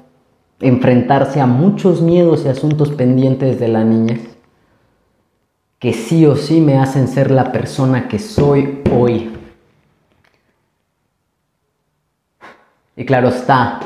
enfrentarse 0.61 1.41
a 1.41 1.47
muchos 1.47 2.01
miedos 2.01 2.45
y 2.45 2.49
asuntos 2.49 2.91
pendientes 2.91 3.61
de 3.61 3.69
la 3.69 3.85
niñez 3.85 4.37
que 5.79 5.93
sí 5.93 6.25
o 6.27 6.37
sí 6.37 6.61
me 6.61 6.79
hacen 6.79 7.09
ser 7.09 7.31
la 7.31 7.53
persona 7.53 8.09
que 8.09 8.19
soy 8.19 8.83
hoy. 8.91 9.33
Y 12.97 13.05
claro 13.05 13.29
está, 13.29 13.81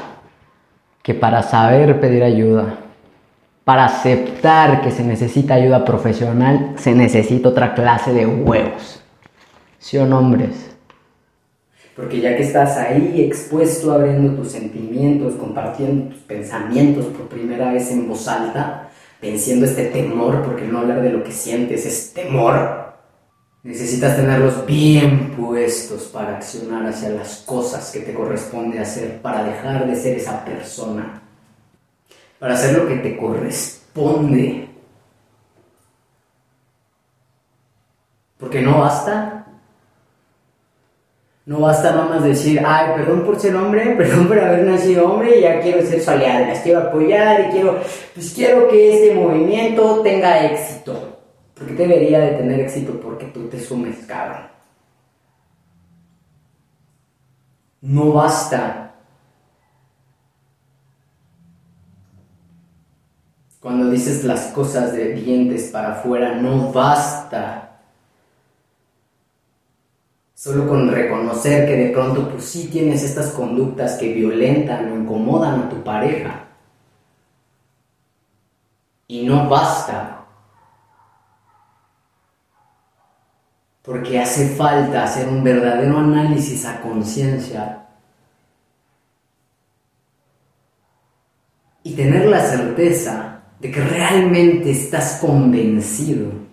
que 1.03 1.15
para 1.15 1.43
saber 1.43 2.01
pedir 2.01 2.23
ayuda, 2.23 2.77
para 3.65 3.87
aceptar 3.87 4.83
que 4.83 4.93
se 4.93 5.05
necesita 5.05 5.55
ayuda 5.55 5.85
profesional, 5.85 6.75
se 6.77 6.95
necesita 6.95 7.49
otra 7.49 7.75
clase 7.75 8.13
de 8.13 8.27
huevos. 8.27 9.03
¿Sí 9.79 9.99
o 9.99 10.07
no, 10.07 10.19
hombres? 10.19 10.77
Porque 12.01 12.21
ya 12.21 12.37
que 12.37 12.43
estás 12.43 12.77
ahí 12.79 13.23
expuesto, 13.23 13.93
abriendo 13.93 14.33
tus 14.41 14.53
sentimientos, 14.53 15.35
compartiendo 15.35 16.15
tus 16.15 16.23
pensamientos 16.23 17.05
por 17.07 17.29
primera 17.29 17.73
vez 17.73 17.91
en 17.91 18.09
voz 18.09 18.27
alta, 18.27 18.89
venciendo 19.21 19.67
este 19.67 19.87
temor, 19.87 20.43
porque 20.43 20.67
no 20.67 20.79
hablar 20.79 21.03
de 21.03 21.11
lo 21.11 21.23
que 21.23 21.33
sientes 21.33 21.85
es 21.85 22.15
temor, 22.15 22.81
Necesitas 23.63 24.17
tenerlos 24.17 24.65
bien 24.65 25.37
puestos 25.37 26.05
para 26.05 26.37
accionar 26.37 26.87
hacia 26.87 27.11
las 27.11 27.43
cosas 27.45 27.91
que 27.91 28.01
te 28.01 28.15
corresponde 28.15 28.79
hacer, 28.79 29.21
para 29.21 29.45
dejar 29.45 29.87
de 29.87 29.97
ser 29.97 30.17
esa 30.17 30.43
persona, 30.47 31.21
para 32.39 32.55
hacer 32.55 32.79
lo 32.79 32.89
que 32.89 32.97
te 32.97 33.19
corresponde. 33.19 34.71
Porque 38.39 38.63
no 38.63 38.81
basta. 38.81 39.40
No 41.51 41.59
basta 41.59 41.91
nomás 41.91 42.23
decir, 42.23 42.63
ay, 42.65 42.93
perdón 42.95 43.25
por 43.25 43.41
ser 43.41 43.57
hombre, 43.57 43.85
perdón 43.99 44.29
por 44.29 44.39
haber 44.39 44.65
nacido 44.65 45.11
hombre 45.11 45.37
y 45.37 45.43
ya 45.43 45.61
quiero 45.61 45.85
ser 45.85 46.01
su 46.01 46.09
aliada, 46.09 46.47
las 46.47 46.61
quiero 46.61 46.79
apoyar 46.79 47.49
y 47.49 47.51
quiero, 47.51 47.81
pues 48.15 48.33
quiero 48.33 48.69
que 48.69 48.95
este 48.95 49.15
movimiento 49.17 50.01
tenga 50.01 50.45
éxito. 50.45 51.19
Porque 51.53 51.75
debería 51.75 52.21
de 52.21 52.37
tener 52.37 52.61
éxito 52.61 53.01
porque 53.01 53.27
tú 53.27 53.49
te 53.49 53.59
sumes, 53.59 54.07
cabrón. 54.07 54.47
No 57.81 58.13
basta. 58.13 58.95
Cuando 63.59 63.91
dices 63.91 64.23
las 64.23 64.53
cosas 64.53 64.93
de 64.93 65.15
dientes 65.15 65.71
para 65.73 65.95
afuera, 65.95 66.37
no 66.37 66.71
basta. 66.71 67.70
Solo 70.41 70.67
con 70.67 70.91
reconocer 70.91 71.67
que 71.67 71.77
de 71.77 71.91
pronto 71.91 72.31
pues 72.31 72.45
sí 72.45 72.69
tienes 72.69 73.03
estas 73.03 73.33
conductas 73.33 73.99
que 73.99 74.15
violentan 74.15 74.91
o 74.91 74.97
incomodan 74.97 75.61
a 75.61 75.69
tu 75.69 75.85
pareja. 75.85 76.47
Y 79.07 79.27
no 79.27 79.51
basta. 79.51 80.25
Porque 83.83 84.19
hace 84.19 84.49
falta 84.57 85.05
hacer 85.05 85.29
un 85.29 85.45
verdadero 85.45 85.99
análisis 85.99 86.65
a 86.65 86.81
conciencia 86.81 87.87
y 91.83 91.93
tener 91.93 92.25
la 92.25 92.41
certeza 92.41 93.43
de 93.61 93.71
que 93.71 93.85
realmente 93.85 94.71
estás 94.71 95.19
convencido 95.21 96.50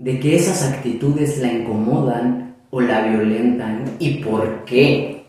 de 0.00 0.18
que 0.18 0.34
esas 0.34 0.62
actitudes 0.62 1.38
la 1.38 1.52
incomodan 1.52 2.56
o 2.70 2.80
la 2.80 3.02
violentan 3.02 3.84
y 3.98 4.24
por 4.24 4.64
qué. 4.64 5.26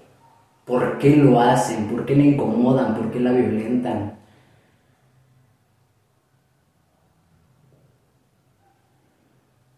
¿Por 0.65 0.97
qué 0.97 1.17
lo 1.17 1.41
hacen? 1.41 1.87
¿Por 1.87 2.05
qué 2.05 2.15
la 2.15 2.23
incomodan? 2.23 2.95
¿Por 2.95 3.11
qué 3.11 3.19
la 3.19 3.33
violentan? 3.33 4.17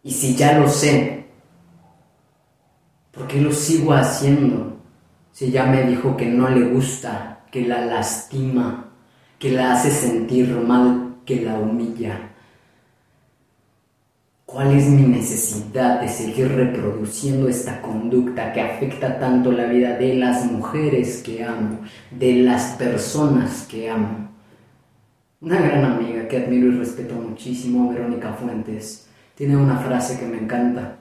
Y 0.04 0.12
si 0.12 0.36
ya 0.36 0.60
lo 0.60 0.70
sé, 0.70 1.26
¿por 3.12 3.26
qué 3.26 3.42
lo 3.42 3.52
sigo 3.52 3.94
haciendo? 3.94 4.78
Si 5.32 5.50
ya 5.50 5.66
me 5.66 5.84
dijo 5.86 6.16
que 6.16 6.28
no 6.28 6.50
le 6.50 6.68
gusta, 6.68 7.46
que 7.50 7.66
la 7.66 7.84
lastima, 7.84 8.92
que 9.40 9.50
la 9.50 9.74
hace 9.74 9.90
sentir 9.90 10.50
mal, 10.50 11.16
que 11.26 11.42
la 11.42 11.56
humilla. 11.56 12.33
¿Cuál 14.54 14.78
es 14.78 14.86
mi 14.86 15.02
necesidad 15.02 16.00
de 16.00 16.08
seguir 16.08 16.48
reproduciendo 16.52 17.50
esta 17.50 17.82
conducta 17.82 18.54
que 18.54 18.62
afecta 18.62 19.18
tanto 19.18 19.52
la 19.52 19.66
vida 19.66 19.98
de 19.98 20.14
las 20.14 20.46
mujeres 20.46 21.24
que 21.24 21.44
amo, 21.44 21.80
de 22.12 22.36
las 22.36 22.76
personas 22.76 23.64
que 23.64 23.90
amo? 23.90 24.30
Una 25.42 25.60
gran 25.60 25.84
amiga 25.84 26.28
que 26.28 26.38
admiro 26.38 26.68
y 26.68 26.78
respeto 26.78 27.16
muchísimo, 27.16 27.92
Verónica 27.92 28.34
Fuentes, 28.34 29.08
tiene 29.34 29.58
una 29.58 29.80
frase 29.80 30.20
que 30.20 30.28
me 30.28 30.38
encanta. 30.38 30.98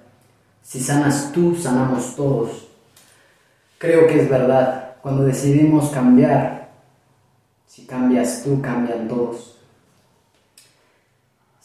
Si 0.62 0.80
sanas 0.80 1.30
tú, 1.30 1.54
sanamos 1.54 2.16
todos. 2.16 2.68
Creo 3.76 4.06
que 4.06 4.22
es 4.22 4.30
verdad. 4.30 4.96
Cuando 5.02 5.24
decidimos 5.24 5.90
cambiar, 5.90 6.70
si 7.66 7.84
cambias 7.84 8.44
tú, 8.44 8.62
cambian 8.62 9.08
todos. 9.08 9.61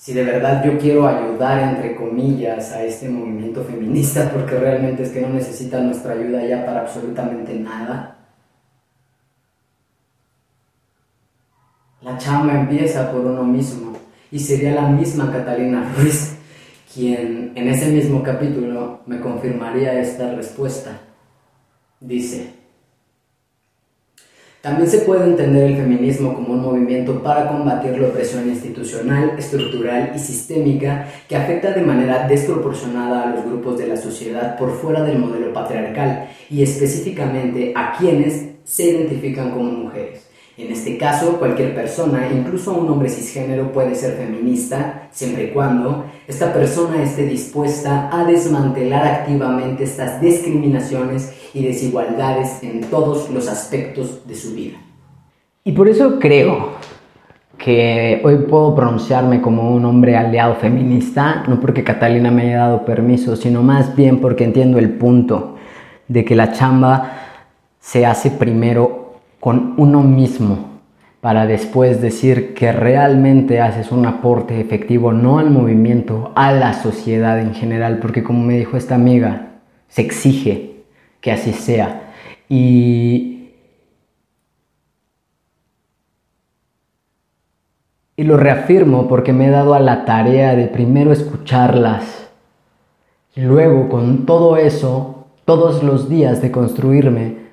Si 0.08 0.14
de 0.14 0.24
verdad 0.24 0.64
yo 0.64 0.78
quiero 0.78 1.06
ayudar, 1.06 1.62
entre 1.62 1.94
comillas, 1.94 2.72
a 2.72 2.82
este 2.82 3.10
movimiento 3.10 3.62
feminista, 3.66 4.32
porque 4.34 4.58
realmente 4.58 5.04
es 5.04 5.10
que 5.10 5.20
no 5.20 5.28
necesita 5.28 5.82
nuestra 5.82 6.14
ayuda 6.14 6.46
ya 6.46 6.66
para 6.66 6.80
absolutamente 6.80 7.54
nada, 7.56 8.16
la 12.02 12.18
chamba 12.18 12.54
empieza 12.54 13.12
por 13.12 13.26
uno 13.26 13.44
mismo. 13.44 13.98
Y 14.32 14.40
sería 14.40 14.72
la 14.76 14.88
misma 14.88 15.30
Catalina 15.30 15.92
Ruiz 15.98 16.38
quien 16.94 17.52
en 17.56 17.68
ese 17.68 17.88
mismo 17.88 18.24
capítulo 18.24 19.02
me 19.08 19.20
confirmaría 19.20 20.00
esta 20.00 20.34
respuesta. 20.34 21.02
Dice, 22.00 22.54
también 24.68 24.90
se 24.90 25.00
puede 25.00 25.24
entender 25.24 25.64
el 25.64 25.78
feminismo 25.78 26.34
como 26.34 26.52
un 26.52 26.62
movimiento 26.62 27.24
para 27.24 27.48
combatir 27.48 27.98
la 27.98 28.10
opresión 28.10 28.50
institucional, 28.50 29.32
estructural 29.38 30.12
y 30.14 30.20
sistémica 30.20 31.08
que 31.30 31.38
afecta 31.38 31.72
de 31.72 31.84
manera 31.84 32.28
desproporcionada 32.28 33.24
a 33.24 33.34
los 33.34 33.46
grupos 33.46 33.78
de 33.78 33.88
la 33.88 33.96
sociedad 33.96 34.58
por 34.58 34.74
fuera 34.74 35.04
del 35.04 35.20
modelo 35.20 35.54
patriarcal 35.54 36.28
y 36.50 36.64
específicamente 36.64 37.72
a 37.78 37.98
quienes 37.98 38.46
se 38.66 38.90
identifican 38.90 39.52
como 39.52 39.72
mujeres. 39.72 40.27
En 40.58 40.72
este 40.72 40.98
caso, 40.98 41.38
cualquier 41.38 41.76
persona, 41.76 42.28
incluso 42.36 42.74
un 42.74 42.90
hombre 42.90 43.10
cisgénero, 43.10 43.72
puede 43.72 43.94
ser 43.94 44.14
feminista, 44.14 45.08
siempre 45.12 45.44
y 45.44 45.48
cuando 45.50 46.06
esta 46.28 46.52
persona 46.52 47.04
esté 47.04 47.28
dispuesta 47.28 48.10
a 48.12 48.26
desmantelar 48.26 49.06
activamente 49.06 49.84
estas 49.84 50.20
discriminaciones 50.20 51.32
y 51.54 51.64
desigualdades 51.64 52.64
en 52.64 52.82
todos 52.82 53.30
los 53.30 53.48
aspectos 53.48 54.28
de 54.28 54.34
su 54.34 54.56
vida. 54.56 54.78
Y 55.64 55.74
por 55.74 55.88
eso 55.88 56.18
creo 56.18 56.72
que 57.60 58.22
hoy 58.24 58.38
puedo 58.50 58.74
pronunciarme 58.74 59.42
como 59.42 59.76
un 59.76 59.86
hombre 59.86 60.18
aliado 60.18 60.56
feminista, 60.56 61.44
no 61.48 61.60
porque 61.60 61.84
Catalina 61.84 62.32
me 62.32 62.48
haya 62.48 62.58
dado 62.58 62.84
permiso, 62.84 63.36
sino 63.36 63.62
más 63.62 63.96
bien 63.96 64.20
porque 64.22 64.44
entiendo 64.44 64.80
el 64.80 64.90
punto 64.90 65.56
de 66.08 66.26
que 66.26 66.36
la 66.36 66.52
chamba 66.52 67.12
se 67.80 68.08
hace 68.08 68.32
primero 68.32 69.07
con 69.48 69.76
uno 69.78 70.04
mismo 70.04 70.82
para 71.22 71.48
después 71.48 72.02
decir 72.02 72.54
que 72.54 72.74
realmente 72.74 73.62
haces 73.62 73.94
un 73.94 74.06
aporte 74.06 74.60
efectivo 74.60 75.14
no 75.14 75.40
al 75.40 75.52
movimiento, 75.52 76.34
a 76.36 76.52
la 76.52 76.74
sociedad 76.74 77.40
en 77.40 77.54
general, 77.54 78.00
porque 78.00 78.26
como 78.26 78.44
me 78.44 78.58
dijo 78.58 78.76
esta 78.76 78.96
amiga, 78.96 79.54
se 79.88 80.02
exige 80.02 80.84
que 81.22 81.32
así 81.32 81.54
sea. 81.54 82.12
Y, 82.50 83.52
y 88.18 88.24
lo 88.24 88.36
reafirmo 88.36 89.08
porque 89.08 89.32
me 89.32 89.48
he 89.48 89.50
dado 89.50 89.76
a 89.76 89.80
la 89.80 90.04
tarea 90.04 90.58
de 90.58 90.68
primero 90.68 91.14
escucharlas, 91.14 92.30
y 93.34 93.44
luego 93.44 93.88
con 93.88 94.26
todo 94.26 94.58
eso, 94.58 95.28
todos 95.46 95.84
los 95.84 96.10
días 96.10 96.42
de 96.42 96.52
construirme, 96.52 97.47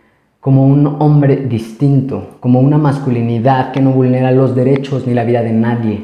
como 0.44 0.66
un 0.66 0.96
hombre 0.98 1.36
distinto, 1.36 2.36
como 2.40 2.60
una 2.60 2.76
masculinidad 2.76 3.72
que 3.72 3.80
no 3.80 3.92
vulnera 3.92 4.30
los 4.30 4.54
derechos 4.54 5.06
ni 5.06 5.14
la 5.14 5.24
vida 5.24 5.40
de 5.40 5.54
nadie. 5.54 6.02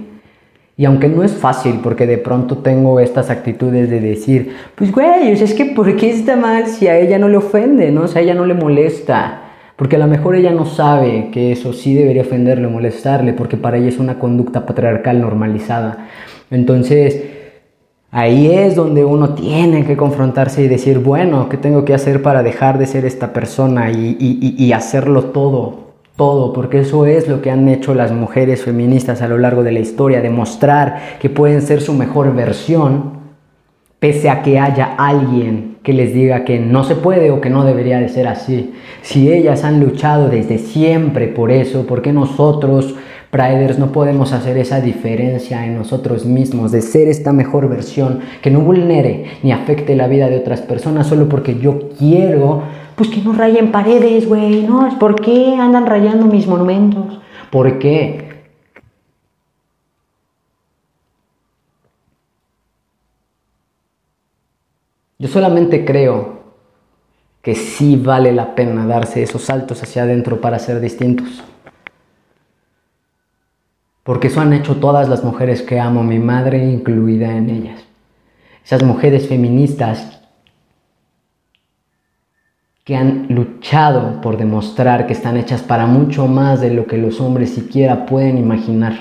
Y 0.78 0.86
aunque 0.86 1.10
no 1.10 1.22
es 1.22 1.32
fácil, 1.32 1.80
porque 1.82 2.06
de 2.06 2.16
pronto 2.16 2.56
tengo 2.56 3.00
estas 3.00 3.28
actitudes 3.28 3.90
de 3.90 4.00
decir, 4.00 4.56
pues 4.76 4.92
güey, 4.92 5.30
es 5.30 5.52
que 5.52 5.66
¿por 5.66 5.94
qué 5.94 6.08
está 6.08 6.36
mal 6.36 6.68
si 6.68 6.88
a 6.88 6.98
ella 6.98 7.18
no 7.18 7.28
le 7.28 7.36
ofende, 7.36 7.90
¿no? 7.90 8.08
Sea, 8.08 8.22
a 8.22 8.24
ella 8.24 8.32
no 8.32 8.46
le 8.46 8.54
molesta. 8.54 9.42
Porque 9.76 9.96
a 9.96 9.98
lo 9.98 10.06
mejor 10.06 10.34
ella 10.34 10.52
no 10.52 10.64
sabe 10.64 11.28
que 11.30 11.52
eso 11.52 11.74
sí 11.74 11.92
debería 11.92 12.22
ofenderle 12.22 12.66
o 12.66 12.70
molestarle, 12.70 13.34
porque 13.34 13.58
para 13.58 13.76
ella 13.76 13.88
es 13.88 13.98
una 13.98 14.18
conducta 14.18 14.64
patriarcal 14.64 15.20
normalizada. 15.20 16.06
Entonces, 16.50 17.39
Ahí 18.12 18.50
es 18.50 18.74
donde 18.74 19.04
uno 19.04 19.34
tiene 19.34 19.84
que 19.84 19.96
confrontarse 19.96 20.62
y 20.62 20.68
decir, 20.68 20.98
bueno, 20.98 21.48
¿qué 21.48 21.56
tengo 21.56 21.84
que 21.84 21.94
hacer 21.94 22.22
para 22.22 22.42
dejar 22.42 22.76
de 22.76 22.86
ser 22.86 23.04
esta 23.04 23.32
persona 23.32 23.92
y, 23.92 24.72
hacerlo 24.72 25.26
todo? 25.26 25.90
Todo, 26.16 26.52
porque 26.52 26.80
eso 26.80 27.06
es 27.06 27.28
lo 27.28 27.40
que 27.40 27.52
han 27.52 27.68
hecho 27.68 27.94
las 27.94 28.10
mujeres 28.10 28.64
feministas 28.64 29.22
a 29.22 29.28
lo 29.28 29.38
largo 29.38 29.62
de 29.62 29.72
la 29.72 29.78
historia, 29.78 30.20
demostrar 30.20 31.18
que 31.20 31.30
pueden 31.30 31.62
ser 31.62 31.80
su 31.80 31.94
mejor 31.94 32.34
versión, 32.34 33.20
pese 34.00 34.28
a 34.28 34.42
que 34.42 34.58
haya 34.58 34.96
alguien 34.98 35.78
que 35.82 35.92
les 35.92 36.12
diga 36.12 36.44
que 36.44 36.58
no 36.58 36.84
se 36.84 36.96
puede 36.96 37.30
o 37.30 37.40
que 37.40 37.48
no 37.48 37.64
debería 37.64 38.00
de 38.00 38.08
ser 38.08 38.26
así. 38.26 38.74
Si 39.02 39.32
ellas 39.32 39.64
han 39.64 39.80
luchado 39.80 40.28
desde 40.28 40.58
siempre 40.58 41.28
por 41.28 41.50
eso, 41.52 41.86
¿por 41.86 42.02
qué 42.02 42.12
nosotros 42.12 42.96
Priders 43.30 43.78
no 43.78 43.92
podemos 43.92 44.32
hacer 44.32 44.58
esa 44.58 44.80
diferencia 44.80 45.64
en 45.64 45.76
nosotros 45.76 46.26
mismos 46.26 46.72
de 46.72 46.82
ser 46.82 47.06
esta 47.06 47.32
mejor 47.32 47.68
versión 47.68 48.20
que 48.42 48.50
no 48.50 48.60
vulnere 48.60 49.38
ni 49.44 49.52
afecte 49.52 49.94
la 49.94 50.08
vida 50.08 50.28
de 50.28 50.38
otras 50.38 50.62
personas 50.62 51.06
solo 51.06 51.28
porque 51.28 51.58
yo 51.60 51.90
quiero, 51.96 52.64
pues 52.96 53.08
que 53.08 53.22
no 53.22 53.32
rayen 53.32 53.70
paredes, 53.70 54.28
güey, 54.28 54.62
¿no? 54.62 54.98
¿Por 54.98 55.20
qué 55.20 55.54
andan 55.54 55.86
rayando 55.86 56.26
mis 56.26 56.48
monumentos? 56.48 57.20
¿Por 57.52 57.78
qué? 57.78 58.30
Yo 65.20 65.28
solamente 65.28 65.84
creo 65.84 66.40
que 67.42 67.54
sí 67.54 67.96
vale 67.96 68.32
la 68.32 68.54
pena 68.54 68.86
darse 68.86 69.22
esos 69.22 69.42
saltos 69.42 69.82
hacia 69.82 70.02
adentro 70.02 70.40
para 70.40 70.58
ser 70.58 70.80
distintos. 70.80 71.44
Porque 74.10 74.26
eso 74.26 74.40
han 74.40 74.52
hecho 74.52 74.74
todas 74.78 75.08
las 75.08 75.22
mujeres 75.22 75.62
que 75.62 75.78
amo, 75.78 76.02
mi 76.02 76.18
madre 76.18 76.68
incluida 76.68 77.30
en 77.36 77.48
ellas. 77.48 77.80
Esas 78.64 78.82
mujeres 78.82 79.28
feministas 79.28 80.20
que 82.82 82.96
han 82.96 83.28
luchado 83.28 84.20
por 84.20 84.36
demostrar 84.36 85.06
que 85.06 85.12
están 85.12 85.36
hechas 85.36 85.62
para 85.62 85.86
mucho 85.86 86.26
más 86.26 86.60
de 86.60 86.74
lo 86.74 86.88
que 86.88 86.98
los 86.98 87.20
hombres 87.20 87.50
siquiera 87.50 88.04
pueden 88.04 88.36
imaginar. 88.36 88.94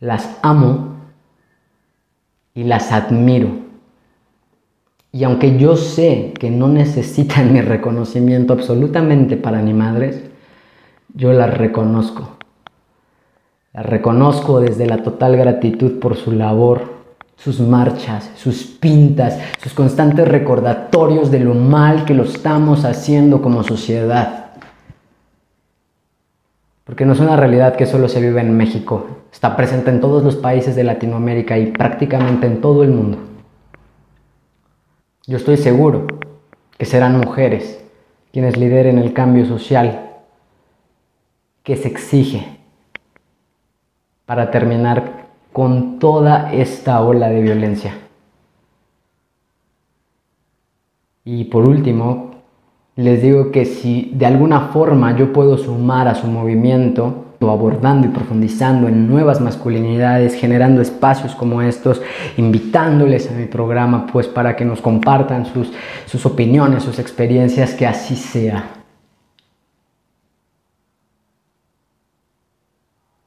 Las 0.00 0.36
amo 0.42 0.96
y 2.52 2.64
las 2.64 2.92
admiro. 2.92 3.48
Y 5.12 5.24
aunque 5.24 5.56
yo 5.56 5.76
sé 5.76 6.34
que 6.38 6.50
no 6.50 6.68
necesitan 6.68 7.50
mi 7.54 7.62
reconocimiento 7.62 8.52
absolutamente 8.52 9.38
para 9.38 9.62
ni 9.62 9.72
madres, 9.72 10.29
yo 11.14 11.32
la 11.32 11.46
reconozco. 11.46 12.36
La 13.72 13.82
reconozco 13.82 14.60
desde 14.60 14.86
la 14.86 15.02
total 15.02 15.36
gratitud 15.36 16.00
por 16.00 16.16
su 16.16 16.32
labor, 16.32 17.00
sus 17.36 17.60
marchas, 17.60 18.30
sus 18.36 18.64
pintas, 18.64 19.38
sus 19.62 19.72
constantes 19.72 20.26
recordatorios 20.26 21.30
de 21.30 21.40
lo 21.40 21.54
mal 21.54 22.04
que 22.04 22.14
lo 22.14 22.24
estamos 22.24 22.84
haciendo 22.84 23.40
como 23.42 23.62
sociedad. 23.62 24.36
porque 26.84 27.04
no 27.06 27.12
es 27.12 27.20
una 27.20 27.36
realidad 27.36 27.76
que 27.76 27.86
solo 27.86 28.08
se 28.08 28.20
vive 28.20 28.40
en 28.40 28.56
México, 28.56 29.06
está 29.32 29.56
presente 29.56 29.90
en 29.90 30.00
todos 30.00 30.24
los 30.24 30.34
países 30.34 30.74
de 30.74 30.82
Latinoamérica 30.82 31.56
y 31.56 31.66
prácticamente 31.66 32.48
en 32.48 32.60
todo 32.60 32.82
el 32.82 32.90
mundo. 32.90 33.18
Yo 35.28 35.36
estoy 35.36 35.56
seguro 35.56 36.08
que 36.76 36.86
serán 36.86 37.20
mujeres 37.20 37.80
quienes 38.32 38.56
lideren 38.56 38.98
el 38.98 39.12
cambio 39.12 39.46
social 39.46 40.09
que 41.70 41.76
se 41.76 41.86
exige 41.86 42.58
para 44.26 44.50
terminar 44.50 45.28
con 45.52 46.00
toda 46.00 46.52
esta 46.52 47.00
ola 47.00 47.28
de 47.28 47.42
violencia. 47.42 47.94
Y 51.24 51.44
por 51.44 51.68
último, 51.68 52.32
les 52.96 53.22
digo 53.22 53.52
que 53.52 53.66
si 53.66 54.10
de 54.16 54.26
alguna 54.26 54.70
forma 54.72 55.16
yo 55.16 55.32
puedo 55.32 55.56
sumar 55.58 56.08
a 56.08 56.16
su 56.16 56.26
movimiento, 56.26 57.26
abordando 57.40 58.08
y 58.08 58.10
profundizando 58.10 58.88
en 58.88 59.06
nuevas 59.08 59.40
masculinidades, 59.40 60.34
generando 60.34 60.82
espacios 60.82 61.36
como 61.36 61.62
estos, 61.62 62.02
invitándoles 62.36 63.30
a 63.30 63.34
mi 63.34 63.46
programa, 63.46 64.08
pues 64.12 64.26
para 64.26 64.56
que 64.56 64.64
nos 64.64 64.80
compartan 64.80 65.46
sus, 65.46 65.72
sus 66.06 66.26
opiniones, 66.26 66.82
sus 66.82 66.98
experiencias, 66.98 67.74
que 67.74 67.86
así 67.86 68.16
sea. 68.16 68.79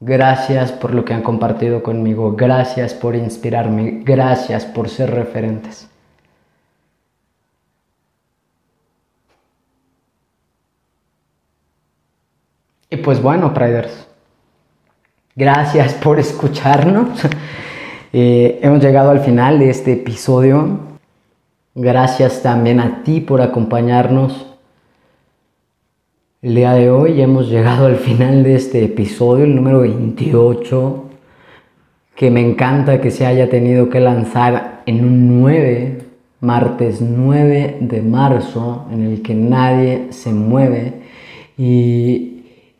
Gracias 0.05 0.73
por 0.73 0.93
lo 0.93 1.05
que 1.05 1.13
han 1.13 1.23
compartido 1.23 1.81
conmigo, 1.81 2.33
gracias 2.35 2.93
por 2.93 3.15
inspirarme, 3.15 4.01
gracias 4.03 4.65
por 4.65 4.89
ser 4.89 5.11
referentes. 5.11 5.87
Y 12.89 12.97
pues 12.97 13.21
bueno, 13.21 13.53
Priders, 13.53 14.05
gracias 15.35 15.93
por 15.93 16.19
escucharnos. 16.19 17.21
Eh, 18.15 18.59
hemos 18.61 18.79
llegado 18.79 19.09
al 19.09 19.21
final 19.21 19.57
de 19.57 19.71
este 19.71 19.93
episodio. 19.93 20.77
Gracias 21.73 22.43
también 22.43 22.79
a 22.79 23.01
ti 23.01 23.21
por 23.21 23.41
acompañarnos. 23.41 24.52
El 26.43 26.55
día 26.55 26.73
de 26.73 26.91
hoy 26.91 27.21
hemos 27.21 27.49
llegado 27.49 27.85
al 27.85 27.95
final 27.95 28.43
de 28.43 28.55
este 28.55 28.83
episodio, 28.83 29.45
el 29.45 29.55
número 29.55 29.79
28, 29.79 31.03
que 32.15 32.29
me 32.29 32.41
encanta 32.41 32.99
que 33.01 33.11
se 33.11 33.25
haya 33.25 33.49
tenido 33.49 33.89
que 33.89 34.01
lanzar 34.01 34.83
en 34.85 35.05
un 35.05 35.41
9, 35.41 35.99
martes 36.41 37.01
9 37.01 37.77
de 37.79 38.01
marzo, 38.01 38.85
en 38.91 39.03
el 39.03 39.21
que 39.21 39.33
nadie 39.33 40.07
se 40.09 40.33
mueve. 40.33 41.01
Y 41.57 42.33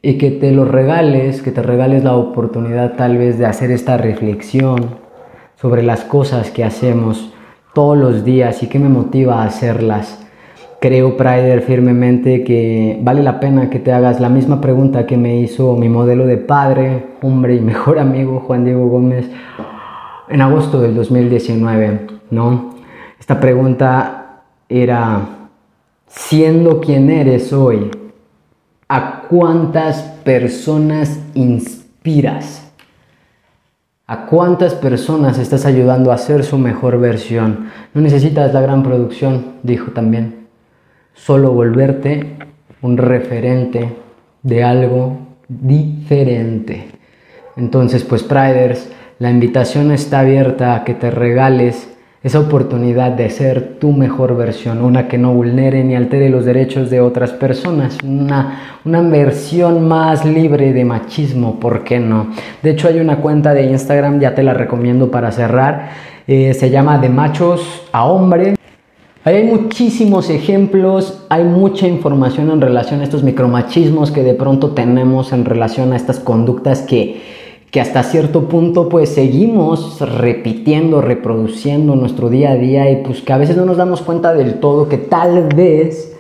y 0.06 0.18
que 0.18 0.32
te 0.32 0.52
lo 0.52 0.66
regales, 0.66 1.42
que 1.42 1.52
te 1.52 1.64
regales 1.64 2.04
la 2.04 2.18
oportunidad 2.18 2.98
tal 2.98 3.18
vez 3.18 3.40
de 3.40 3.46
hacer 3.46 3.72
esta 3.72 3.96
reflexión 3.96 4.98
sobre 5.56 5.82
las 5.82 6.04
cosas 6.04 6.52
que 6.52 6.66
hacemos 6.66 7.34
todos 7.74 7.98
los 7.98 8.26
días 8.26 8.62
y 8.62 8.68
que 8.68 8.80
me 8.80 8.90
motiva 8.90 9.42
a 9.42 9.46
hacerlas. 9.46 10.23
Creo, 10.84 11.16
Prider, 11.16 11.62
firmemente 11.62 12.44
que 12.44 13.00
vale 13.02 13.24
la 13.24 13.40
pena 13.40 13.70
que 13.70 13.80
te 13.80 13.94
hagas 13.94 14.20
la 14.20 14.28
misma 14.28 14.60
pregunta 14.60 15.06
que 15.06 15.16
me 15.16 15.38
hizo 15.40 15.78
mi 15.78 15.88
modelo 15.88 16.28
de 16.28 16.36
padre, 16.36 17.06
hombre 17.22 17.56
y 17.56 17.62
mejor 17.62 18.00
amigo 18.00 18.42
Juan 18.42 18.66
Diego 18.66 18.90
Gómez 18.90 19.30
en 20.28 20.42
agosto 20.42 20.82
del 20.82 20.94
2019, 20.94 22.08
¿no? 22.32 22.76
Esta 23.18 23.40
pregunta 23.40 24.42
era, 24.68 25.22
siendo 26.06 26.82
quien 26.82 27.10
eres 27.10 27.54
hoy, 27.54 27.90
¿A 28.90 29.22
cuántas 29.30 30.02
personas 30.26 31.18
inspiras? 31.34 32.70
¿A 34.06 34.26
cuántas 34.26 34.76
personas 34.76 35.40
estás 35.40 35.66
ayudando 35.66 36.12
a 36.12 36.18
ser 36.18 36.44
su 36.44 36.58
mejor 36.58 37.00
versión? 37.00 37.70
No 37.94 38.02
necesitas 38.02 38.54
la 38.54 38.60
gran 38.60 38.84
producción, 38.84 39.54
dijo 39.64 39.92
también. 39.92 40.43
Solo 41.14 41.52
volverte 41.52 42.38
un 42.82 42.98
referente 42.98 43.90
de 44.42 44.64
algo 44.64 45.18
diferente. 45.48 46.88
Entonces, 47.56 48.04
pues, 48.04 48.24
Priders, 48.24 48.90
la 49.20 49.30
invitación 49.30 49.92
está 49.92 50.20
abierta 50.20 50.76
a 50.76 50.84
que 50.84 50.94
te 50.94 51.12
regales 51.12 51.90
esa 52.24 52.40
oportunidad 52.40 53.12
de 53.12 53.30
ser 53.30 53.80
tu 53.80 53.92
mejor 53.92 54.38
versión, 54.38 54.82
una 54.82 55.10
que 55.10 55.18
no 55.18 55.34
vulnere 55.34 55.84
ni 55.84 55.94
altere 55.94 56.30
los 56.30 56.46
derechos 56.46 56.90
de 56.90 57.02
otras 57.02 57.32
personas, 57.32 57.98
una, 58.02 58.80
una 58.86 59.02
versión 59.02 59.86
más 59.88 60.24
libre 60.24 60.72
de 60.72 60.86
machismo, 60.86 61.60
¿por 61.60 61.84
qué 61.84 62.00
no? 62.00 62.28
De 62.62 62.72
hecho 62.72 62.88
hay 62.88 63.00
una 63.02 63.18
cuenta 63.18 63.54
de 63.54 63.64
Instagram, 63.64 64.22
ya 64.22 64.34
te 64.34 64.42
la 64.42 64.54
recomiendo 64.54 65.12
para 65.12 65.34
cerrar, 65.34 65.90
eh, 66.26 66.54
se 66.54 66.70
llama 66.70 66.98
De 66.98 67.10
Machos 67.10 67.90
a 67.92 68.06
Hombre. 68.06 68.56
Hay 69.26 69.44
muchísimos 69.44 70.30
ejemplos, 70.30 71.24
hay 71.30 71.46
mucha 71.46 71.88
información 71.88 72.52
en 72.52 72.60
relación 72.60 73.00
a 73.00 73.04
estos 73.06 73.24
micromachismos 73.24 74.12
que 74.12 74.22
de 74.22 74.34
pronto 74.34 74.72
tenemos 74.72 75.32
en 75.32 75.46
relación 75.46 75.94
a 75.94 75.96
estas 75.96 76.20
conductas 76.20 76.82
que 76.82 77.22
que 77.74 77.82
hasta 77.82 78.04
cierto 78.04 78.50
punto 78.50 78.88
pues 78.88 79.10
seguimos 79.10 80.00
repitiendo, 80.00 81.02
reproduciendo 81.02 81.96
nuestro 81.96 82.30
día 82.30 82.52
a 82.52 82.56
día 82.56 82.92
y 82.92 82.98
pues 82.98 83.24
que 83.24 83.34
a 83.34 83.40
veces 83.40 83.58
no 83.58 83.66
nos 83.66 83.78
damos 83.78 84.04
cuenta 84.04 84.32
del 84.36 84.60
todo 84.60 84.88
que 84.88 85.00
tal 85.00 85.48
vez 85.56 86.13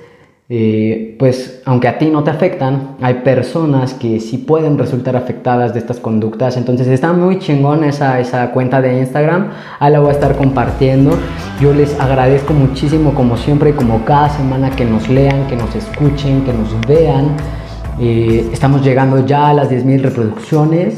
eh, 0.50 1.16
pues 1.18 1.62
aunque 1.66 1.88
a 1.88 1.98
ti 1.98 2.08
no 2.08 2.24
te 2.24 2.32
afectan, 2.32 2.98
hay 3.02 3.16
personas 3.16 3.94
que 3.94 4.20
sí 4.20 4.38
pueden 4.38 4.78
resultar 4.78 5.16
afectadas 5.16 5.74
de 5.74 5.80
estas 5.80 6.00
conductas. 6.00 6.58
Entonces 6.58 6.88
está 6.88 7.14
muy 7.14 7.40
chingón 7.40 7.84
esa, 7.84 8.20
esa 8.20 8.52
cuenta 8.52 8.82
de 8.82 9.00
Instagram. 9.00 9.52
Ahí 9.80 9.92
la 9.92 10.00
voy 10.00 10.10
a 10.10 10.14
estar 10.14 10.36
compartiendo. 10.36 11.18
Yo 11.62 11.74
les 11.74 12.00
agradezco 12.00 12.54
muchísimo 12.54 13.14
como 13.14 13.38
siempre 13.38 13.72
y 13.72 13.74
como 13.74 14.04
cada 14.06 14.30
semana 14.30 14.70
que 14.70 14.86
nos 14.86 15.10
lean, 15.10 15.48
que 15.48 15.56
nos 15.56 15.74
escuchen, 15.76 16.44
que 16.44 16.54
nos 16.54 16.88
vean. 16.88 17.36
Eh, 18.00 18.50
estamos 18.52 18.84
llegando 18.84 19.26
ya 19.26 19.50
a 19.50 19.54
las 19.54 19.70
10.000 19.70 20.02
reproducciones 20.02 20.96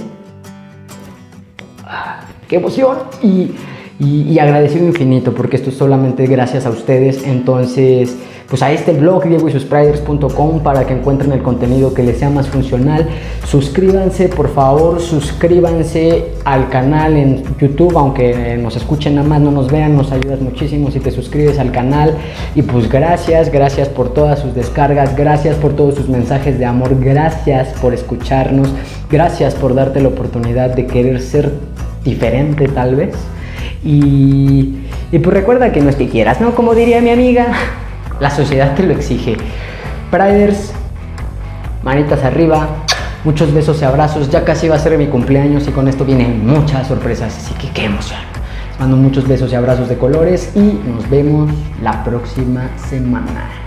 qué 2.48 2.58
emoción 2.58 2.98
y, 3.22 3.52
y, 4.00 4.38
agradecido 4.40 4.86
infinito 4.86 5.34
porque 5.34 5.56
esto 5.56 5.70
es 5.70 5.78
solamente 5.78 6.26
gracias 6.28 6.66
a 6.66 6.70
ustedes. 6.70 7.26
Entonces, 7.26 8.18
pues 8.48 8.62
ahí 8.62 8.76
está 8.76 8.92
el 8.92 8.98
blog 8.98 9.28
diegoysuspriders.com 9.28 10.60
para 10.62 10.86
que 10.86 10.94
encuentren 10.94 11.32
el 11.32 11.42
contenido 11.42 11.94
que 11.94 12.04
les 12.04 12.20
sea 12.20 12.30
más 12.30 12.48
funcional. 12.48 13.08
Suscríbanse, 13.48 14.30
por 14.30 14.50
favor, 14.50 15.02
suscríbanse 15.02 16.26
al 16.44 16.70
canal 16.70 17.18
en 17.18 17.44
YouTube, 17.60 17.98
aunque 17.98 18.58
nos 18.58 18.76
escuchen 18.76 19.16
nada 19.16 19.28
más, 19.28 19.42
no 19.42 19.50
nos 19.50 19.72
vean, 19.72 19.98
nos 19.98 20.12
ayudas 20.12 20.42
muchísimo 20.42 20.92
si 20.92 21.00
te 21.00 21.10
suscribes 21.10 21.58
al 21.58 21.72
canal. 21.72 22.16
Y 22.54 22.62
pues 22.62 22.88
gracias, 22.88 23.52
gracias 23.52 23.90
por 23.90 24.14
todas 24.14 24.40
sus 24.40 24.54
descargas, 24.54 25.16
gracias 25.16 25.56
por 25.56 25.74
todos 25.74 25.96
sus 25.96 26.08
mensajes 26.08 26.60
de 26.60 26.66
amor, 26.66 27.00
gracias 27.00 27.70
por 27.82 27.96
escucharnos, 27.96 28.70
gracias 29.10 29.56
por 29.56 29.74
darte 29.74 30.02
la 30.02 30.10
oportunidad 30.10 30.76
de 30.76 30.86
querer 30.86 31.20
ser 31.20 31.52
diferente 32.04 32.68
tal 32.68 32.96
vez. 32.96 33.16
Y, 33.84 34.76
y 35.12 35.20
pues 35.20 35.36
recuerda 35.36 35.72
que 35.72 35.82
no 35.82 35.90
es 35.90 35.96
que 35.96 36.10
quieras, 36.10 36.42
¿no? 36.42 36.54
Como 36.54 36.76
diría 36.76 37.02
mi 37.02 37.10
amiga, 37.10 37.48
la 38.20 38.30
sociedad 38.30 38.76
te 38.76 38.84
lo 38.84 38.94
exige. 38.94 39.38
Priders, 40.12 40.72
manitas 41.84 42.24
arriba, 42.24 42.68
muchos 43.24 43.54
besos 43.54 43.82
y 43.82 43.86
abrazos. 43.86 44.30
Ya 44.30 44.46
casi 44.46 44.68
va 44.68 44.76
a 44.76 44.80
ser 44.80 44.98
mi 44.98 45.08
cumpleaños 45.08 45.68
y 45.68 45.72
con 45.72 45.88
esto 45.88 46.06
vienen 46.06 46.46
muchas 46.46 46.88
sorpresas, 46.88 47.36
así 47.36 47.54
que 47.56 47.70
qué 47.72 47.86
emoción. 47.86 48.20
Les 48.70 48.80
mando 48.80 48.98
muchos 48.98 49.28
besos 49.28 49.52
y 49.52 49.56
abrazos 49.56 49.90
de 49.90 49.98
colores 49.98 50.52
y 50.56 50.80
nos 50.90 51.10
vemos 51.10 51.52
la 51.82 52.04
próxima 52.04 52.70
semana. 52.78 53.65